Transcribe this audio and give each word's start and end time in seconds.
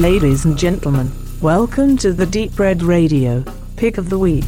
Ladies 0.00 0.46
and 0.46 0.56
gentlemen, 0.56 1.12
welcome 1.42 1.98
to 1.98 2.14
the 2.14 2.24
Deep 2.24 2.58
Red 2.58 2.82
Radio 2.82 3.44
Pick 3.76 3.98
of 3.98 4.08
the 4.08 4.18
Week. 4.18 4.44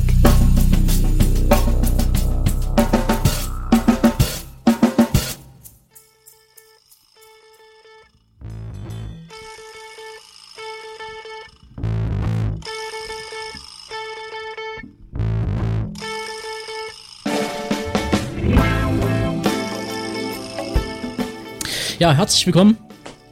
Ja, 21.98 22.12
herzlich 22.14 22.46
willkommen 22.46 22.78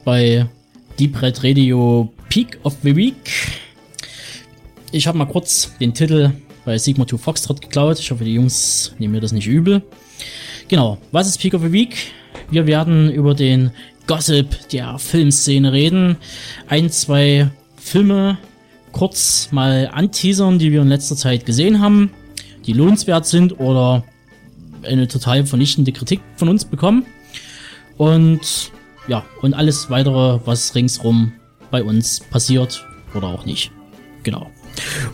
bei 0.05 0.47
Deep 1.01 1.19
Red 1.19 1.43
Radio 1.43 2.13
Peak 2.29 2.59
of 2.61 2.75
the 2.83 2.95
Week. 2.95 3.33
Ich 4.91 5.07
habe 5.07 5.17
mal 5.17 5.25
kurz 5.25 5.71
den 5.79 5.95
Titel 5.95 6.31
bei 6.63 6.77
Sigma 6.77 7.07
2 7.07 7.17
Foxtrot 7.17 7.59
geklaut. 7.59 7.97
Ich 7.97 8.11
hoffe, 8.11 8.23
die 8.23 8.35
Jungs 8.35 8.93
nehmen 8.99 9.13
mir 9.13 9.19
das 9.19 9.31
nicht 9.31 9.47
übel. 9.47 9.81
Genau, 10.67 10.99
was 11.11 11.27
ist 11.27 11.39
Peak 11.39 11.55
of 11.55 11.63
the 11.63 11.71
Week? 11.71 11.95
Wir 12.51 12.67
werden 12.67 13.11
über 13.11 13.33
den 13.33 13.71
Gossip 14.05 14.69
der 14.69 14.99
Filmszene 14.99 15.73
reden. 15.73 16.17
Ein, 16.67 16.91
zwei 16.91 17.49
Filme 17.77 18.37
kurz 18.91 19.49
mal 19.51 19.89
anteasern, 19.91 20.59
die 20.59 20.71
wir 20.71 20.83
in 20.83 20.87
letzter 20.87 21.15
Zeit 21.15 21.47
gesehen 21.47 21.81
haben, 21.81 22.11
die 22.67 22.73
lohnenswert 22.73 23.25
sind 23.25 23.59
oder 23.59 24.03
eine 24.83 25.07
total 25.07 25.47
vernichtende 25.47 25.93
Kritik 25.93 26.21
von 26.35 26.47
uns 26.47 26.63
bekommen. 26.63 27.07
Und 27.97 28.71
ja, 29.11 29.25
und 29.41 29.53
alles 29.53 29.89
weitere, 29.89 30.39
was 30.45 30.73
ringsrum 30.73 31.33
bei 31.69 31.83
uns 31.83 32.21
passiert 32.21 32.87
oder 33.13 33.27
auch 33.27 33.45
nicht. 33.45 33.69
Genau. 34.23 34.49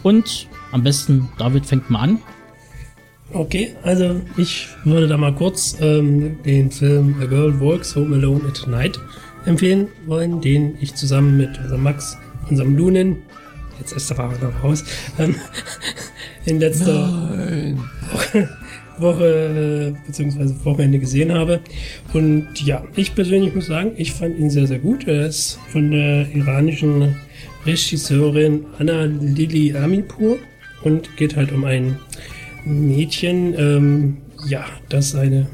Und 0.03 0.47
am 0.71 0.83
besten, 0.83 1.29
David 1.39 1.65
fängt 1.65 1.89
mal 1.89 2.01
an. 2.01 2.19
Okay, 3.33 3.75
also 3.81 4.21
ich 4.37 4.67
würde 4.83 5.07
da 5.07 5.17
mal 5.17 5.33
kurz 5.33 5.77
ähm, 5.81 6.37
den 6.43 6.69
Film 6.69 7.15
A 7.19 7.25
Girl 7.25 7.59
Walks 7.59 7.95
Home 7.95 8.15
Alone 8.15 8.47
at 8.47 8.67
Night 8.67 8.99
empfehlen 9.45 9.87
wollen, 10.05 10.41
den 10.41 10.77
ich 10.79 10.93
zusammen 10.93 11.35
mit 11.35 11.57
unserem 11.57 11.81
Max, 11.81 12.17
unserem 12.51 12.77
Lunen, 12.77 13.23
jetzt 13.79 13.93
ist 13.93 14.11
der 14.11 14.17
Fahrer 14.17 14.37
noch 14.37 14.63
raus, 14.63 14.83
ähm, 15.17 15.33
in 16.45 16.59
letzter 16.59 17.75
Woche, 18.99 19.93
äh, 19.95 20.07
beziehungsweise 20.07 20.55
Wochenende 20.65 20.99
gesehen 20.99 21.33
habe. 21.33 21.59
Und 22.13 22.47
ja, 22.65 22.83
ich 22.95 23.15
persönlich 23.15 23.53
muss 23.53 23.67
sagen, 23.67 23.91
ich 23.97 24.11
fand 24.11 24.37
ihn 24.37 24.49
sehr, 24.49 24.67
sehr 24.67 24.79
gut. 24.79 25.07
Er 25.07 25.27
ist 25.27 25.59
von 25.69 25.91
der 25.91 26.27
iranischen 26.33 27.15
Regisseurin 27.65 28.65
Anna 28.79 29.03
Lili 29.03 29.75
Amipur 29.75 30.37
und 30.83 31.15
geht 31.17 31.35
halt 31.35 31.51
um 31.51 31.65
ein 31.65 31.97
Mädchen, 32.65 33.53
ähm, 33.57 34.17
ja, 34.47 34.65
das 34.89 35.15
eine 35.15 35.47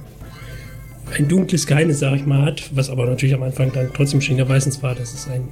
ein 1.17 1.27
dunkles 1.27 1.67
Geheimnis, 1.67 1.99
sag 1.99 2.15
ich 2.15 2.25
mal, 2.25 2.43
hat, 2.43 2.69
was 2.73 2.89
aber 2.89 3.05
natürlich 3.05 3.35
am 3.35 3.43
Anfang 3.43 3.71
dann 3.71 3.89
trotzdem 3.93 4.21
schon 4.21 4.39
erweisens 4.39 4.81
war, 4.81 4.95
dass 4.95 5.13
es 5.13 5.27
ein, 5.27 5.47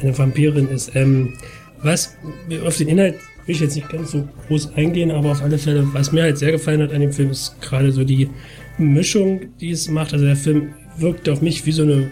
eine 0.00 0.16
Vampirin 0.16 0.68
ist. 0.68 0.94
Ähm, 0.94 1.34
was 1.82 2.16
auf 2.64 2.76
den 2.76 2.88
Inhalt 2.88 3.16
will 3.46 3.54
ich 3.54 3.60
jetzt 3.60 3.76
nicht 3.76 3.88
ganz 3.88 4.12
so 4.12 4.28
groß 4.46 4.74
eingehen, 4.76 5.10
aber 5.10 5.32
auf 5.32 5.42
alle 5.42 5.58
Fälle, 5.58 5.86
was 5.92 6.12
mir 6.12 6.22
halt 6.22 6.38
sehr 6.38 6.52
gefallen 6.52 6.82
hat 6.82 6.92
an 6.92 7.00
dem 7.00 7.12
Film, 7.12 7.30
ist 7.30 7.60
gerade 7.60 7.90
so 7.92 8.04
die 8.04 8.28
Mischung, 8.78 9.40
die 9.60 9.70
es 9.70 9.88
macht. 9.88 10.12
Also 10.12 10.24
der 10.24 10.36
Film 10.36 10.74
wirkt 10.98 11.28
auf 11.28 11.42
mich 11.42 11.64
wie 11.66 11.72
so 11.72 11.82
eine 11.82 12.10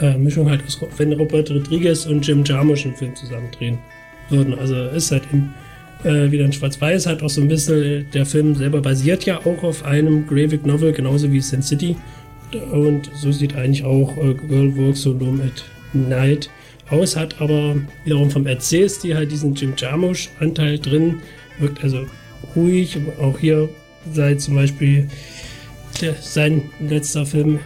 äh, 0.00 0.16
Mischung 0.16 0.48
halt 0.48 0.62
aus, 0.66 0.80
wenn 0.96 1.12
Robert 1.12 1.50
Rodriguez 1.50 2.06
und 2.06 2.26
Jim 2.26 2.44
Jarmusch 2.44 2.86
einen 2.86 2.96
Film 2.96 3.14
zusammendrehen 3.14 3.78
würden. 4.30 4.54
Also 4.58 4.74
ist 4.88 5.10
halt 5.10 5.24
in, 5.32 5.50
äh, 6.04 6.30
wieder 6.30 6.44
in 6.44 6.52
Schwarz-Weiß, 6.52 7.06
halt 7.06 7.22
auch 7.22 7.30
so 7.30 7.40
ein 7.40 7.48
bisschen, 7.48 8.06
der 8.12 8.24
Film 8.24 8.54
selber 8.54 8.80
basiert 8.80 9.24
ja 9.24 9.38
auch 9.38 9.62
auf 9.62 9.84
einem 9.84 10.26
Graphic 10.26 10.64
Novel, 10.64 10.92
genauso 10.92 11.30
wie 11.30 11.40
Sin 11.40 11.62
City. 11.62 11.96
Und 12.70 13.10
so 13.14 13.32
sieht 13.32 13.54
eigentlich 13.56 13.84
auch 13.84 14.16
äh, 14.18 14.34
Girl 14.34 14.76
Works 14.76 15.06
Alone 15.06 15.44
at 15.44 15.64
Night 15.92 16.50
aus, 16.90 17.16
hat 17.16 17.40
aber 17.40 17.76
wiederum 18.04 18.30
vom 18.30 18.46
Erzählstil 18.46 19.16
halt 19.16 19.30
diesen 19.30 19.54
Jim 19.54 19.74
Jarmusch-Anteil 19.76 20.78
drin, 20.78 21.20
wirkt 21.58 21.82
also 21.82 22.06
ruhig. 22.54 22.98
Auch 23.20 23.38
hier 23.38 23.68
sei 24.12 24.34
zum 24.34 24.56
Beispiel 24.56 25.08
der, 26.00 26.14
sein 26.20 26.62
letzter 26.80 27.24
Film 27.24 27.60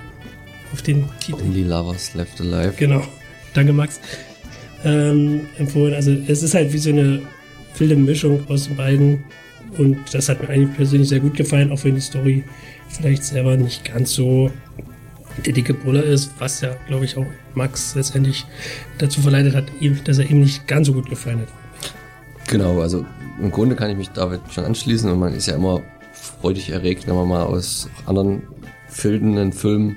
auf 0.72 0.82
den 0.82 1.04
Titel. 1.20 1.42
Only 1.42 1.62
Lovers 1.62 2.14
Left 2.14 2.40
Alive. 2.40 2.74
Genau. 2.76 3.02
Danke, 3.54 3.72
Max. 3.72 4.00
Ähm, 4.84 5.46
empfohlen. 5.58 5.94
Also 5.94 6.12
es 6.26 6.42
ist 6.42 6.54
halt 6.54 6.72
wie 6.72 6.78
so 6.78 6.90
eine 6.90 7.22
wilde 7.78 7.96
Mischung 7.96 8.44
aus 8.48 8.66
den 8.66 8.76
beiden. 8.76 9.24
Und 9.78 9.98
das 10.12 10.28
hat 10.28 10.42
mir 10.42 10.48
eigentlich 10.48 10.76
persönlich 10.76 11.08
sehr 11.08 11.20
gut 11.20 11.36
gefallen, 11.36 11.72
auch 11.72 11.82
wenn 11.84 11.94
die 11.94 12.00
Story 12.00 12.44
vielleicht 12.88 13.24
selber 13.24 13.56
nicht 13.56 13.84
ganz 13.84 14.12
so 14.12 14.50
der 15.44 15.52
dicke 15.52 15.74
Brüller 15.74 16.02
ist, 16.02 16.30
was 16.38 16.60
ja, 16.60 16.76
glaube 16.86 17.04
ich, 17.04 17.16
auch 17.16 17.26
Max 17.54 17.94
letztendlich 17.94 18.46
dazu 18.98 19.20
verleitet 19.20 19.54
hat, 19.54 19.66
dass 20.04 20.18
er 20.18 20.30
ihm 20.30 20.40
nicht 20.40 20.66
ganz 20.66 20.86
so 20.86 20.92
gut 20.92 21.08
gefallen 21.08 21.40
hat. 21.40 21.48
Genau, 22.48 22.80
also 22.80 23.04
im 23.40 23.50
Grunde 23.50 23.76
kann 23.76 23.90
ich 23.90 23.96
mich 23.96 24.10
David 24.10 24.40
schon 24.50 24.64
anschließen 24.64 25.10
und 25.10 25.18
man 25.18 25.34
ist 25.34 25.46
ja 25.46 25.56
immer 25.56 25.82
freudig 26.12 26.70
erregt, 26.70 27.06
wenn 27.06 27.16
man 27.16 27.28
mal 27.28 27.44
aus 27.44 27.88
anderen 28.06 28.42
filmenden 28.88 29.52
Filmen 29.52 29.96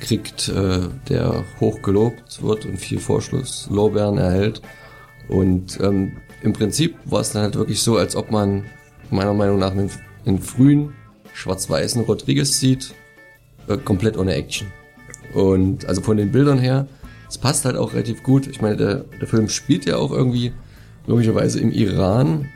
kriegt, 0.00 0.48
äh, 0.48 0.80
der 1.08 1.44
hoch 1.60 1.82
gelobt 1.82 2.42
wird 2.42 2.64
und 2.66 2.78
viel 2.78 2.98
Vorschlusslorbeeren 2.98 4.18
erhält. 4.18 4.60
Und 5.28 5.78
ähm, 5.80 6.12
im 6.42 6.52
Prinzip 6.52 6.96
war 7.04 7.20
es 7.20 7.32
dann 7.32 7.42
halt 7.42 7.54
wirklich 7.54 7.80
so, 7.80 7.96
als 7.96 8.16
ob 8.16 8.30
man 8.30 8.64
meiner 9.10 9.34
Meinung 9.34 9.58
nach 9.58 9.70
einen, 9.70 9.90
einen 10.26 10.40
frühen 10.40 10.94
schwarz-weißen 11.32 12.02
Rodriguez 12.02 12.60
sieht, 12.60 12.94
äh, 13.68 13.76
komplett 13.76 14.16
ohne 14.16 14.34
Action. 14.34 14.68
Und 15.34 15.86
also 15.86 16.00
von 16.00 16.16
den 16.16 16.32
Bildern 16.32 16.58
her, 16.58 16.86
es 17.28 17.38
passt 17.38 17.64
halt 17.64 17.76
auch 17.76 17.92
relativ 17.92 18.22
gut. 18.22 18.46
Ich 18.46 18.60
meine, 18.60 18.76
der, 18.76 19.04
der 19.20 19.26
Film 19.26 19.48
spielt 19.48 19.86
ja 19.86 19.96
auch 19.96 20.12
irgendwie 20.12 20.52
logischerweise 21.06 21.60
im 21.60 21.72
Iran. 21.72 22.46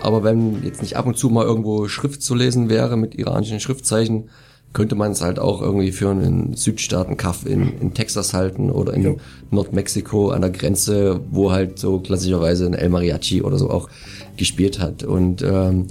Aber 0.00 0.24
wenn 0.24 0.62
jetzt 0.64 0.80
nicht 0.80 0.96
ab 0.96 1.06
und 1.06 1.16
zu 1.16 1.28
mal 1.28 1.44
irgendwo 1.44 1.88
Schrift 1.88 2.22
zu 2.22 2.34
lesen 2.34 2.68
wäre 2.68 2.96
mit 2.96 3.14
iranischen 3.14 3.60
Schriftzeichen, 3.60 4.30
könnte 4.72 4.94
man 4.94 5.12
es 5.12 5.20
halt 5.20 5.38
auch 5.38 5.60
irgendwie 5.60 5.92
für 5.92 6.10
einen 6.10 6.54
Südstaaten-Kaff 6.54 7.44
in, 7.44 7.78
in 7.80 7.94
Texas 7.94 8.32
halten 8.32 8.70
oder 8.70 8.94
in 8.94 9.02
ja. 9.02 9.14
Nordmexiko 9.50 10.30
an 10.30 10.40
der 10.40 10.50
Grenze, 10.50 11.20
wo 11.30 11.52
halt 11.52 11.78
so 11.78 11.98
klassischerweise 11.98 12.66
ein 12.66 12.74
El 12.74 12.88
Mariachi 12.88 13.42
oder 13.42 13.58
so 13.58 13.70
auch 13.70 13.90
gespielt 14.36 14.78
hat. 14.78 15.02
Und 15.02 15.42
ähm, 15.42 15.88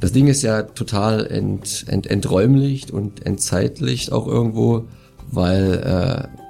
das 0.00 0.12
Ding 0.12 0.28
ist 0.28 0.42
ja 0.42 0.62
total 0.62 1.26
ent, 1.26 1.84
ent, 1.88 2.06
enträumlicht 2.06 2.90
und 2.90 3.24
entzeitlicht 3.26 4.12
auch 4.12 4.26
irgendwo, 4.26 4.84
weil 5.30 5.74
äh, 5.74 6.40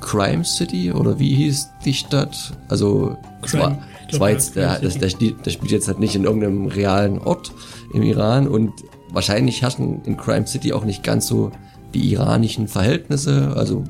Crime 0.00 0.44
City 0.44 0.92
oder 0.92 1.18
wie 1.18 1.34
hieß 1.34 1.68
die 1.84 1.94
Stadt? 1.94 2.52
Also 2.68 3.16
war 4.18 4.30
jetzt, 4.30 4.56
der, 4.56 4.78
das, 4.80 4.98
der, 4.98 5.10
der 5.10 5.50
spielt 5.50 5.70
jetzt 5.70 5.86
halt 5.86 6.00
nicht 6.00 6.14
in 6.16 6.24
irgendeinem 6.24 6.66
realen 6.66 7.18
Ort 7.18 7.52
im 7.94 8.02
Iran 8.02 8.48
und 8.48 8.72
wahrscheinlich 9.10 9.62
herrschen 9.62 10.02
in 10.04 10.16
Crime 10.16 10.46
City 10.46 10.72
auch 10.72 10.84
nicht 10.84 11.02
ganz 11.02 11.26
so 11.28 11.52
die 11.94 12.12
iranischen 12.12 12.68
Verhältnisse. 12.68 13.52
Also 13.56 13.84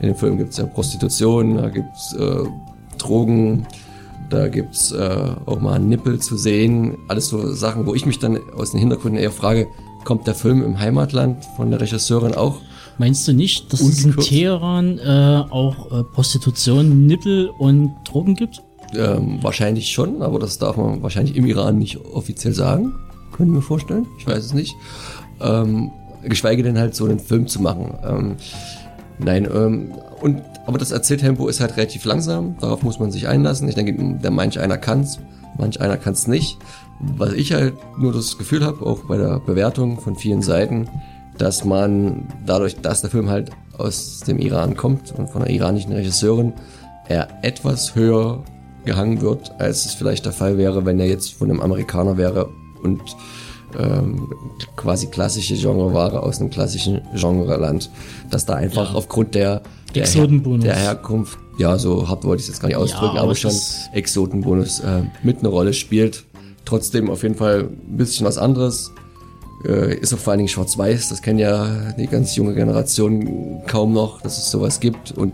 in 0.00 0.08
dem 0.08 0.16
Film 0.16 0.38
gibt's 0.38 0.58
ja 0.58 0.66
Prostitution, 0.66 1.56
da 1.56 1.68
gibt's 1.68 2.14
äh, 2.14 2.44
Drogen, 2.98 3.66
da 4.30 4.48
gibt's 4.48 4.92
äh, 4.92 5.34
auch 5.46 5.60
mal 5.60 5.78
Nippel 5.78 6.20
zu 6.20 6.36
sehen. 6.36 6.98
Alles 7.08 7.28
so 7.28 7.52
Sachen, 7.54 7.86
wo 7.86 7.94
ich 7.94 8.06
mich 8.06 8.18
dann 8.18 8.38
aus 8.56 8.72
den 8.72 8.80
Hintergründen 8.80 9.20
eher 9.20 9.30
frage, 9.30 9.68
kommt 10.04 10.26
der 10.26 10.34
Film 10.34 10.62
im 10.62 10.78
Heimatland 10.78 11.44
von 11.56 11.70
der 11.70 11.80
Regisseurin 11.80 12.34
auch? 12.34 12.60
Meinst 12.98 13.28
du 13.28 13.32
nicht, 13.32 13.72
dass 13.72 13.80
es 13.80 14.04
in 14.04 14.16
Teheran 14.16 14.98
äh, 14.98 15.44
auch 15.50 15.92
äh, 15.92 16.02
Prostitution, 16.02 17.06
Nippel 17.06 17.50
und 17.58 17.92
Drogen 18.04 18.34
gibt? 18.34 18.62
Ähm, 18.94 19.38
wahrscheinlich 19.42 19.90
schon, 19.90 20.22
aber 20.22 20.38
das 20.38 20.58
darf 20.58 20.76
man 20.76 21.02
wahrscheinlich 21.02 21.36
im 21.36 21.44
Iran 21.44 21.78
nicht 21.78 21.98
offiziell 21.98 22.54
sagen. 22.54 22.94
Können 23.32 23.52
wir 23.52 23.60
vorstellen? 23.60 24.06
Ich 24.18 24.26
weiß 24.26 24.44
es 24.44 24.54
nicht. 24.54 24.74
Ähm, 25.40 25.90
geschweige 26.22 26.62
denn 26.62 26.78
halt 26.78 26.94
so 26.94 27.04
einen 27.04 27.18
Film 27.18 27.46
zu 27.48 27.60
machen. 27.60 27.94
Ähm, 28.04 28.36
nein, 29.18 29.48
ähm, 29.52 29.92
und 30.20 30.42
aber 30.66 30.78
das 30.78 30.90
Erzähltempo 30.90 31.46
ist 31.48 31.60
halt 31.60 31.76
relativ 31.76 32.04
langsam, 32.04 32.56
darauf 32.60 32.82
muss 32.82 32.98
man 32.98 33.12
sich 33.12 33.28
einlassen. 33.28 33.68
Ich 33.68 33.76
denke, 33.76 34.18
der 34.20 34.30
manch 34.30 34.58
einer 34.58 34.78
kann's, 34.78 35.20
manch 35.58 35.80
einer 35.80 35.96
kann's 35.96 36.26
nicht. 36.26 36.58
Was 36.98 37.32
ich 37.34 37.52
halt 37.52 37.74
nur 37.98 38.12
das 38.12 38.36
Gefühl 38.36 38.64
habe, 38.64 38.84
auch 38.84 39.04
bei 39.04 39.16
der 39.16 39.38
Bewertung 39.38 40.00
von 40.00 40.16
vielen 40.16 40.42
Seiten, 40.42 40.88
dass 41.38 41.64
man 41.64 42.26
dadurch, 42.46 42.76
dass 42.76 43.02
der 43.02 43.10
Film 43.10 43.28
halt 43.28 43.50
aus 43.78 44.20
dem 44.20 44.38
Iran 44.38 44.76
kommt 44.76 45.12
und 45.12 45.30
von 45.30 45.42
einer 45.42 45.50
iranischen 45.50 45.92
Regisseurin, 45.92 46.54
er 47.08 47.28
etwas 47.42 47.94
höher 47.94 48.42
gehangen 48.84 49.20
wird, 49.20 49.52
als 49.58 49.84
es 49.84 49.94
vielleicht 49.94 50.24
der 50.24 50.32
Fall 50.32 50.58
wäre, 50.58 50.84
wenn 50.86 50.98
er 50.98 51.06
jetzt 51.06 51.34
von 51.34 51.50
einem 51.50 51.60
Amerikaner 51.60 52.16
wäre 52.16 52.48
und 52.82 53.02
ähm, 53.78 54.28
quasi 54.76 55.06
klassische 55.08 55.54
Genreware 55.54 56.22
aus 56.22 56.40
einem 56.40 56.50
klassischen 56.50 57.00
Genreland, 57.14 57.90
dass 58.30 58.44
da 58.46 58.54
einfach 58.54 58.90
Ja. 58.90 58.96
aufgrund 58.96 59.34
der, 59.34 59.62
der, 59.94 60.02
Exotenbonus. 60.02 60.64
der 60.64 60.76
Herkunft, 60.76 61.38
ja, 61.58 61.78
so 61.78 62.08
hart 62.08 62.24
wollte 62.24 62.40
ich 62.40 62.48
es 62.48 62.54
jetzt 62.54 62.60
gar 62.60 62.68
nicht 62.68 62.76
ausdrücken, 62.76 63.16
aber 63.16 63.20
aber, 63.20 63.34
schon 63.34 63.52
Exotenbonus 63.92 64.80
äh, 64.80 65.02
mit 65.22 65.38
eine 65.38 65.48
Rolle 65.48 65.72
spielt. 65.72 66.24
Trotzdem 66.64 67.10
auf 67.10 67.22
jeden 67.22 67.36
Fall 67.36 67.68
ein 67.70 67.96
bisschen 67.96 68.26
was 68.26 68.38
anderes. 68.38 68.90
Äh, 69.64 69.94
ist 69.96 70.12
auch 70.12 70.18
vor 70.18 70.32
allen 70.32 70.38
Dingen 70.38 70.48
schwarz-weiß, 70.48 71.08
das 71.08 71.22
kennt 71.22 71.40
ja 71.40 71.66
die 71.98 72.06
ganz 72.06 72.36
junge 72.36 72.54
Generation 72.54 73.62
kaum 73.66 73.92
noch, 73.94 74.20
dass 74.20 74.36
es 74.38 74.50
sowas 74.50 74.80
gibt 74.80 75.12
und 75.12 75.32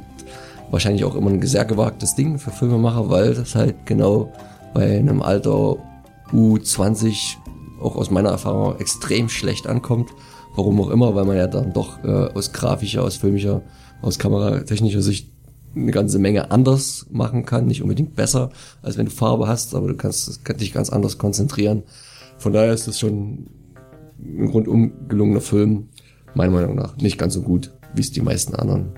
wahrscheinlich 0.70 1.04
auch 1.04 1.16
immer 1.16 1.30
ein 1.30 1.42
sehr 1.42 1.64
gewagtes 1.64 2.14
Ding 2.14 2.38
für 2.38 2.50
Filmemacher, 2.50 3.10
weil 3.10 3.34
das 3.34 3.54
halt 3.54 3.74
genau 3.84 4.32
bei 4.74 4.98
einem 4.98 5.20
Alter 5.22 5.76
U20 6.32 7.36
auch 7.82 7.96
aus 7.96 8.10
meiner 8.10 8.30
Erfahrung 8.30 8.78
extrem 8.78 9.28
schlecht 9.28 9.66
ankommt. 9.66 10.10
Warum 10.54 10.80
auch 10.80 10.90
immer, 10.90 11.14
weil 11.14 11.24
man 11.24 11.36
ja 11.36 11.46
dann 11.46 11.72
doch 11.72 12.02
äh, 12.04 12.08
aus 12.34 12.52
grafischer, 12.52 13.02
aus 13.02 13.16
filmischer, 13.16 13.62
aus 14.02 14.18
kameratechnischer 14.18 15.00
Sicht 15.02 15.30
eine 15.74 15.90
ganze 15.90 16.18
Menge 16.18 16.50
anders 16.50 17.06
machen 17.10 17.46
kann, 17.46 17.66
nicht 17.66 17.80
unbedingt 17.82 18.14
besser, 18.14 18.50
als 18.82 18.98
wenn 18.98 19.06
du 19.06 19.10
Farbe 19.10 19.48
hast, 19.48 19.74
aber 19.74 19.88
du 19.88 19.94
kannst, 19.94 20.44
kannst 20.44 20.60
dich 20.60 20.72
ganz 20.74 20.90
anders 20.90 21.16
konzentrieren. 21.16 21.82
Von 22.36 22.52
daher 22.52 22.74
ist 22.74 22.86
das 22.86 22.98
schon 23.00 23.46
ein 24.20 24.48
rundum 24.48 25.08
gelungener 25.08 25.40
Film, 25.40 25.88
meiner 26.34 26.52
Meinung 26.52 26.74
nach. 26.74 26.96
Nicht 26.98 27.16
ganz 27.18 27.32
so 27.34 27.40
gut, 27.42 27.70
wie 27.94 28.02
es 28.02 28.10
die 28.12 28.20
meisten 28.20 28.54
anderen 28.54 28.90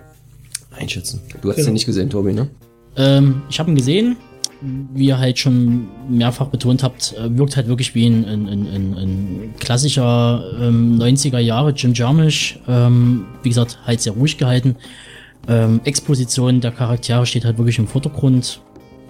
einschätzen. 0.77 1.21
Du 1.41 1.49
hast 1.51 1.57
Genau. 1.57 1.67
den 1.69 1.75
nicht 1.75 1.87
gesehen, 1.87 2.11
Tobi, 2.11 2.33
ne? 2.33 2.51
Ähm, 2.97 3.43
ich 3.49 3.61
habe 3.61 3.71
ihn 3.71 3.77
gesehen. 3.77 4.17
Wie 4.95 5.07
ihr 5.07 5.19
halt 5.19 5.39
schon 5.39 5.89
mehrfach 6.09 6.47
betont 6.47 6.83
habt, 6.83 7.15
äh, 7.15 7.37
wirkt 7.37 7.57
halt 7.57 7.69
wirklich 7.69 7.95
wie 7.95 8.07
ein, 8.07 8.25
ein, 8.25 8.49
ein, 8.49 8.95
ein, 8.97 9.55
klassischer 9.59 10.43
ähm, 10.61 10.99
90er 10.99 11.39
Jahre 11.39 11.71
Jim 11.73 11.93
Jarmusch. 11.93 12.59
Ähm, 12.67 13.27
wie 13.43 13.51
gesagt, 13.51 13.79
halt 13.87 14.01
sehr 14.01 14.15
ruhig 14.15 14.39
gehalten. 14.39 14.77
Ähm, 15.49 15.81
Exposition 15.85 16.61
der 16.61 16.71
Charaktere 16.71 17.27
steht 17.27 17.45
halt 17.45 17.59
wirklich 17.59 17.79
im 17.79 17.87
Vordergrund. 17.87 18.61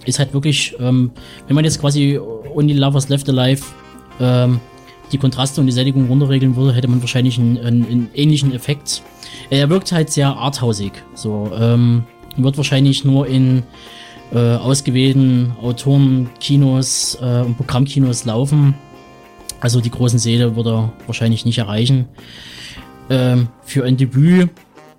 Ist 0.05 0.19
halt 0.19 0.35
wirklich, 0.35 0.75
ähm, 0.81 1.13
wenn 1.47 1.55
man 1.55 1.65
jetzt 1.65 1.81
quasi 1.81 2.19
Only 2.19 2.75
Lovers 2.75 3.09
Left 3.09 3.29
Alive 3.29 3.63
ähm, 4.21 4.61
die 5.13 5.19
Kontraste 5.19 5.61
und 5.61 5.67
die 5.67 5.73
Sättigung 5.73 6.09
runterregeln 6.09 6.57
würde, 6.57 6.75
hätte 6.75 6.89
man 6.89 7.01
wahrscheinlich 7.01 7.39
einen, 7.39 7.59
einen, 7.59 7.87
einen 7.87 8.11
ähnlichen 8.15 8.53
Effekt. 8.53 9.03
Er 9.51 9.71
wirkt 9.71 9.93
halt 9.93 10.11
sehr 10.11 10.37
arthausig. 10.37 10.93
So, 11.15 11.53
ähm, 11.57 12.05
wird 12.37 12.57
wahrscheinlich 12.57 13.05
nur 13.05 13.27
in 13.27 13.63
äh, 14.35 14.57
ausgewählten 14.57 15.53
Autorenkinos 15.63 17.19
äh, 17.21 17.41
und 17.41 17.57
Programmkinos 17.57 18.25
laufen. 18.25 18.75
Also 19.61 19.81
die 19.81 19.91
großen 19.91 20.19
Säle 20.19 20.57
wird 20.57 20.67
er 20.67 20.93
wahrscheinlich 21.07 21.45
nicht 21.45 21.59
erreichen. 21.59 22.07
Ähm, 23.09 23.49
für 23.65 23.85
ein 23.85 23.97
Debüt 23.97 24.51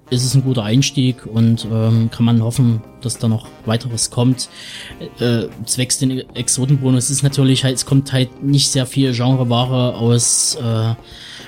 ist 0.09 0.23
es 0.23 0.35
ein 0.35 0.43
guter 0.43 0.63
Einstieg 0.63 1.25
und 1.25 1.67
ähm, 1.71 2.09
kann 2.11 2.25
man 2.25 2.43
hoffen, 2.43 2.81
dass 3.01 3.17
da 3.17 3.27
noch 3.27 3.47
weiteres 3.65 4.11
kommt. 4.11 4.49
Äh, 5.19 5.47
zwecks 5.65 5.97
den 5.99 6.23
Exotenbonus 6.35 7.09
ist 7.09 7.23
natürlich 7.23 7.63
halt, 7.63 7.75
es 7.75 7.85
kommt 7.85 8.13
halt 8.13 8.43
nicht 8.43 8.69
sehr 8.69 8.85
viel 8.85 9.13
Genreware 9.13 9.95
aus, 9.95 10.55
äh, 10.55 10.93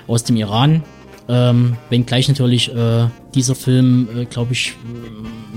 aus 0.07 0.23
dem 0.23 0.37
Iran. 0.37 0.83
Ähm, 1.29 1.77
wenngleich 1.89 2.27
natürlich 2.29 2.73
äh, 2.73 3.07
dieser 3.35 3.55
Film, 3.55 4.07
äh, 4.15 4.25
glaube 4.25 4.53
ich, 4.53 4.73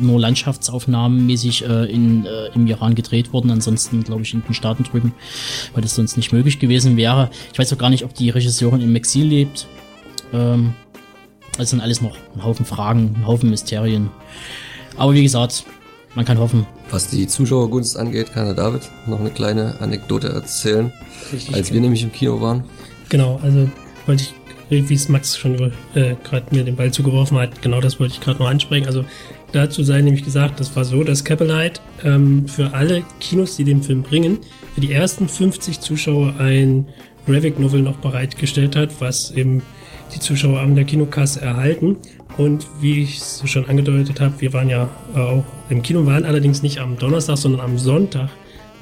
nur 0.03 0.19
landschaftsaufnahmenmäßig 0.21 1.65
äh, 1.65 1.85
in, 1.85 2.27
äh, 2.27 2.47
im 2.55 2.67
Iran 2.67 2.95
gedreht 2.95 3.33
worden, 3.33 3.51
ansonsten 3.51 4.03
glaube 4.03 4.23
ich 4.23 4.35
in 4.35 4.43
den 4.43 4.55
Staaten 4.55 4.85
drüben, 4.85 5.13
weil 5.75 5.83
das 5.83 5.95
sonst 5.95 6.17
nicht 6.17 6.33
möglich 6.33 6.59
gewesen 6.59 6.97
wäre. 6.97 7.31
Ich 7.53 7.59
weiß 7.59 7.73
auch 7.73 7.79
gar 7.79 7.91
nicht, 7.91 8.05
ob 8.05 8.15
die 8.15 8.31
Regisseurin 8.31 8.81
im 8.81 8.95
Exil 8.97 9.27
lebt. 9.27 9.67
Ähm, 10.33 10.75
das 11.57 11.71
sind 11.71 11.81
alles 11.81 12.01
noch 12.01 12.17
ein 12.35 12.45
Haufen 12.45 12.65
Fragen, 12.65 13.15
ein 13.19 13.27
Haufen 13.27 13.51
Mysterien. 13.51 14.11
Aber 14.97 15.15
wie 15.15 15.23
gesagt, 15.23 15.65
man 16.15 16.25
kann 16.25 16.39
hoffen. 16.39 16.67
Was 16.91 17.09
die 17.09 17.27
Zuschauergunst 17.27 17.97
angeht, 17.97 18.33
kann 18.33 18.47
der 18.47 18.55
David 18.55 18.83
noch 19.07 19.21
eine 19.21 19.31
kleine 19.31 19.81
Anekdote 19.81 20.29
erzählen. 20.29 20.93
Richtig. 21.33 21.55
Als 21.55 21.73
wir 21.73 21.81
nämlich 21.81 22.03
im 22.03 22.13
Kino 22.13 22.41
waren, 22.41 22.65
Genau, 23.11 23.41
also 23.43 23.69
wollte 24.07 24.23
ich, 24.71 24.89
wie 24.89 24.95
es 24.95 25.09
Max 25.09 25.37
schon 25.37 25.73
äh, 25.95 26.15
gerade 26.23 26.47
mir 26.53 26.65
den 26.65 26.77
Ball 26.77 26.93
zugeworfen 26.93 27.37
hat, 27.39 27.61
genau 27.61 27.81
das 27.81 28.01
wollte 28.01 28.15
ich 28.15 28.21
gerade 28.21 28.39
noch 28.39 28.49
ansprechen. 28.49 28.87
Also 28.87 29.05
dazu 29.53 29.83
sei 29.83 30.01
nämlich 30.01 30.25
gesagt, 30.25 30.61
das 30.61 30.75
war 30.77 30.85
so, 30.85 31.05
dass 31.05 31.25
Capelite 31.25 31.81
ähm, 32.05 32.47
für 32.49 32.73
alle 32.73 33.03
Kinos, 33.21 33.57
die 33.57 33.65
den 33.65 33.83
Film 33.83 34.03
bringen, 34.03 34.39
für 34.75 34.81
die 34.81 34.93
ersten 34.93 35.29
50 35.29 35.81
Zuschauer 35.81 36.35
ein 36.39 36.87
Graphic 37.27 37.59
Novel 37.59 37.83
noch 37.83 37.97
bereitgestellt 37.97 38.77
hat, 38.77 39.01
was 39.01 39.31
eben 39.31 39.63
die 40.15 40.21
Zuschauer 40.21 40.61
an 40.61 40.75
der 40.75 40.85
Kinokasse 40.85 41.41
erhalten. 41.41 41.97
Und 42.37 42.67
wie 42.81 43.03
ich 43.03 43.19
es 43.19 43.43
schon 43.47 43.67
angedeutet 43.67 44.21
habe, 44.21 44.41
wir 44.41 44.53
waren 44.53 44.69
ja 44.69 44.89
auch 45.15 45.45
im 45.69 45.83
Kino, 45.83 46.07
waren 46.07 46.25
allerdings 46.25 46.63
nicht 46.63 46.79
am 46.79 46.97
Donnerstag, 46.97 47.37
sondern 47.37 47.61
am 47.61 47.77
Sonntag 47.79 48.31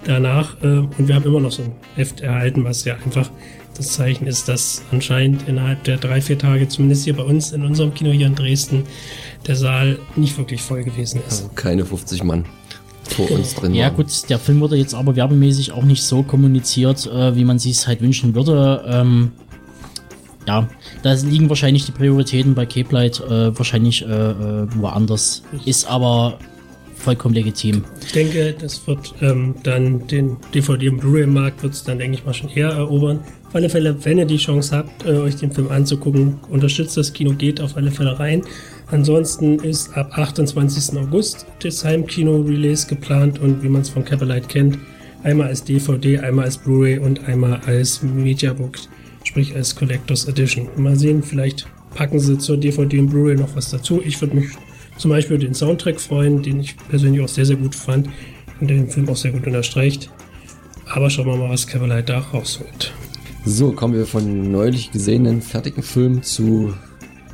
danach. 0.04 0.56
Äh, 0.62 0.78
und 0.78 1.08
wir 1.08 1.14
haben 1.14 1.24
immer 1.24 1.40
noch 1.40 1.52
so 1.52 1.62
ein 1.62 1.72
Heft 1.94 2.20
erhalten, 2.20 2.64
was 2.64 2.84
ja 2.84 2.94
einfach 3.04 3.30
das 3.76 3.92
Zeichen 3.92 4.26
ist, 4.26 4.48
dass 4.48 4.82
anscheinend 4.90 5.48
innerhalb 5.48 5.84
der 5.84 5.98
drei, 5.98 6.20
vier 6.20 6.38
Tage, 6.38 6.68
zumindest 6.68 7.04
hier 7.04 7.14
bei 7.16 7.22
uns 7.22 7.52
in 7.52 7.64
unserem 7.64 7.94
Kino 7.94 8.10
hier 8.10 8.26
in 8.26 8.34
Dresden, 8.34 8.84
der 9.46 9.54
Saal 9.56 9.98
nicht 10.16 10.36
wirklich 10.36 10.60
voll 10.60 10.82
gewesen 10.82 11.20
ist. 11.26 11.42
also 11.42 11.50
keine 11.54 11.84
50 11.84 12.24
Mann 12.24 12.44
vor 13.08 13.30
uns 13.30 13.54
drin 13.54 13.74
Ja 13.74 13.86
waren. 13.86 13.96
gut, 13.96 14.28
der 14.28 14.38
Film 14.38 14.60
wurde 14.60 14.76
jetzt 14.76 14.94
aber 14.94 15.16
werbemäßig 15.16 15.72
auch 15.72 15.84
nicht 15.84 16.02
so 16.02 16.22
kommuniziert, 16.22 17.06
äh, 17.06 17.36
wie 17.36 17.44
man 17.44 17.58
sich 17.58 17.72
es 17.72 17.86
halt 17.86 18.00
wünschen 18.02 18.34
würde. 18.34 18.84
Ähm, 18.86 19.32
ja, 20.46 20.66
da 21.02 21.12
liegen 21.12 21.48
wahrscheinlich 21.48 21.84
die 21.86 21.92
Prioritäten 21.92 22.54
bei 22.54 22.66
Cape 22.66 22.92
Light 22.94 23.20
äh, 23.20 23.56
wahrscheinlich 23.56 24.02
äh, 24.02 24.06
äh, 24.06 24.66
woanders. 24.76 25.42
Ist 25.66 25.88
aber 25.88 26.38
vollkommen 26.98 27.34
legitim. 27.34 27.84
Ich 28.04 28.12
denke, 28.12 28.54
das 28.58 28.86
wird 28.86 29.14
ähm, 29.20 29.54
dann 29.62 30.06
den 30.08 30.36
DVD- 30.52 30.90
und 30.90 30.98
Blu-ray-Markt 30.98 31.62
wird 31.62 31.74
es 31.74 31.84
dann, 31.84 31.98
denke 31.98 32.18
ich 32.18 32.24
mal, 32.24 32.34
schon 32.34 32.50
eher 32.50 32.70
erobern. 32.70 33.20
Auf 33.48 33.54
alle 33.54 33.70
Fälle, 33.70 33.96
wenn 34.04 34.18
ihr 34.18 34.26
die 34.26 34.36
Chance 34.36 34.76
habt, 34.76 35.06
äh, 35.06 35.12
euch 35.12 35.36
den 35.36 35.52
Film 35.52 35.70
anzugucken, 35.70 36.38
unterstützt 36.50 36.96
das 36.96 37.12
Kino, 37.12 37.32
geht 37.32 37.60
auf 37.60 37.76
alle 37.76 37.90
Fälle 37.90 38.18
rein. 38.18 38.42
Ansonsten 38.90 39.58
ist 39.60 39.96
ab 39.96 40.16
28. 40.18 40.98
August 40.98 41.46
das 41.62 41.84
Heimkino-Release 41.84 42.86
geplant 42.86 43.38
und 43.38 43.62
wie 43.62 43.68
man 43.68 43.82
es 43.82 43.88
von 43.88 44.04
Capelite 44.04 44.48
kennt, 44.48 44.78
einmal 45.22 45.48
als 45.48 45.64
DVD, 45.64 46.18
einmal 46.18 46.46
als 46.46 46.58
Blu-ray 46.58 46.98
und 46.98 47.26
einmal 47.26 47.60
als 47.66 48.02
Mediabook, 48.02 48.76
sprich 49.24 49.54
als 49.54 49.74
Collectors 49.74 50.26
Edition. 50.26 50.68
Mal 50.76 50.96
sehen, 50.96 51.22
vielleicht 51.22 51.66
packen 51.94 52.18
sie 52.18 52.38
zur 52.38 52.56
DVD 52.56 52.98
und 52.98 53.08
Blu-ray 53.08 53.36
noch 53.36 53.54
was 53.56 53.70
dazu. 53.70 54.02
Ich 54.04 54.20
würde 54.20 54.36
mich 54.36 54.48
zum 54.98 55.10
Beispiel 55.10 55.38
den 55.38 55.54
Soundtrack 55.54 56.00
freuen, 56.00 56.42
den 56.42 56.60
ich 56.60 56.76
persönlich 56.88 57.22
auch 57.22 57.28
sehr, 57.28 57.46
sehr 57.46 57.56
gut 57.56 57.74
fand 57.74 58.08
und 58.60 58.68
den 58.68 58.88
Film 58.88 59.08
auch 59.08 59.16
sehr 59.16 59.32
gut 59.32 59.46
unterstreicht. 59.46 60.10
Aber 60.86 61.08
schauen 61.08 61.26
wir 61.26 61.36
mal, 61.36 61.50
was 61.50 61.66
Cavalry 61.66 62.02
da 62.02 62.18
rausholt. 62.18 62.92
So, 63.44 63.72
kommen 63.72 63.94
wir 63.94 64.06
von 64.06 64.50
neulich 64.50 64.90
gesehenen 64.90 65.40
fertigen 65.40 65.82
Film 65.82 66.22
zu 66.22 66.74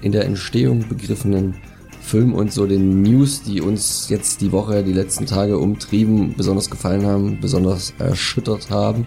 in 0.00 0.12
der 0.12 0.26
Entstehung 0.26 0.86
begriffenen 0.88 1.54
Film 2.00 2.34
und 2.34 2.52
so 2.52 2.66
den 2.66 3.02
News, 3.02 3.42
die 3.42 3.62
uns 3.62 4.10
jetzt 4.10 4.42
die 4.42 4.52
Woche, 4.52 4.84
die 4.84 4.92
letzten 4.92 5.24
Tage 5.24 5.58
umtrieben, 5.58 6.34
besonders 6.36 6.68
gefallen 6.68 7.06
haben, 7.06 7.40
besonders 7.40 7.94
erschüttert 7.98 8.70
haben. 8.70 9.06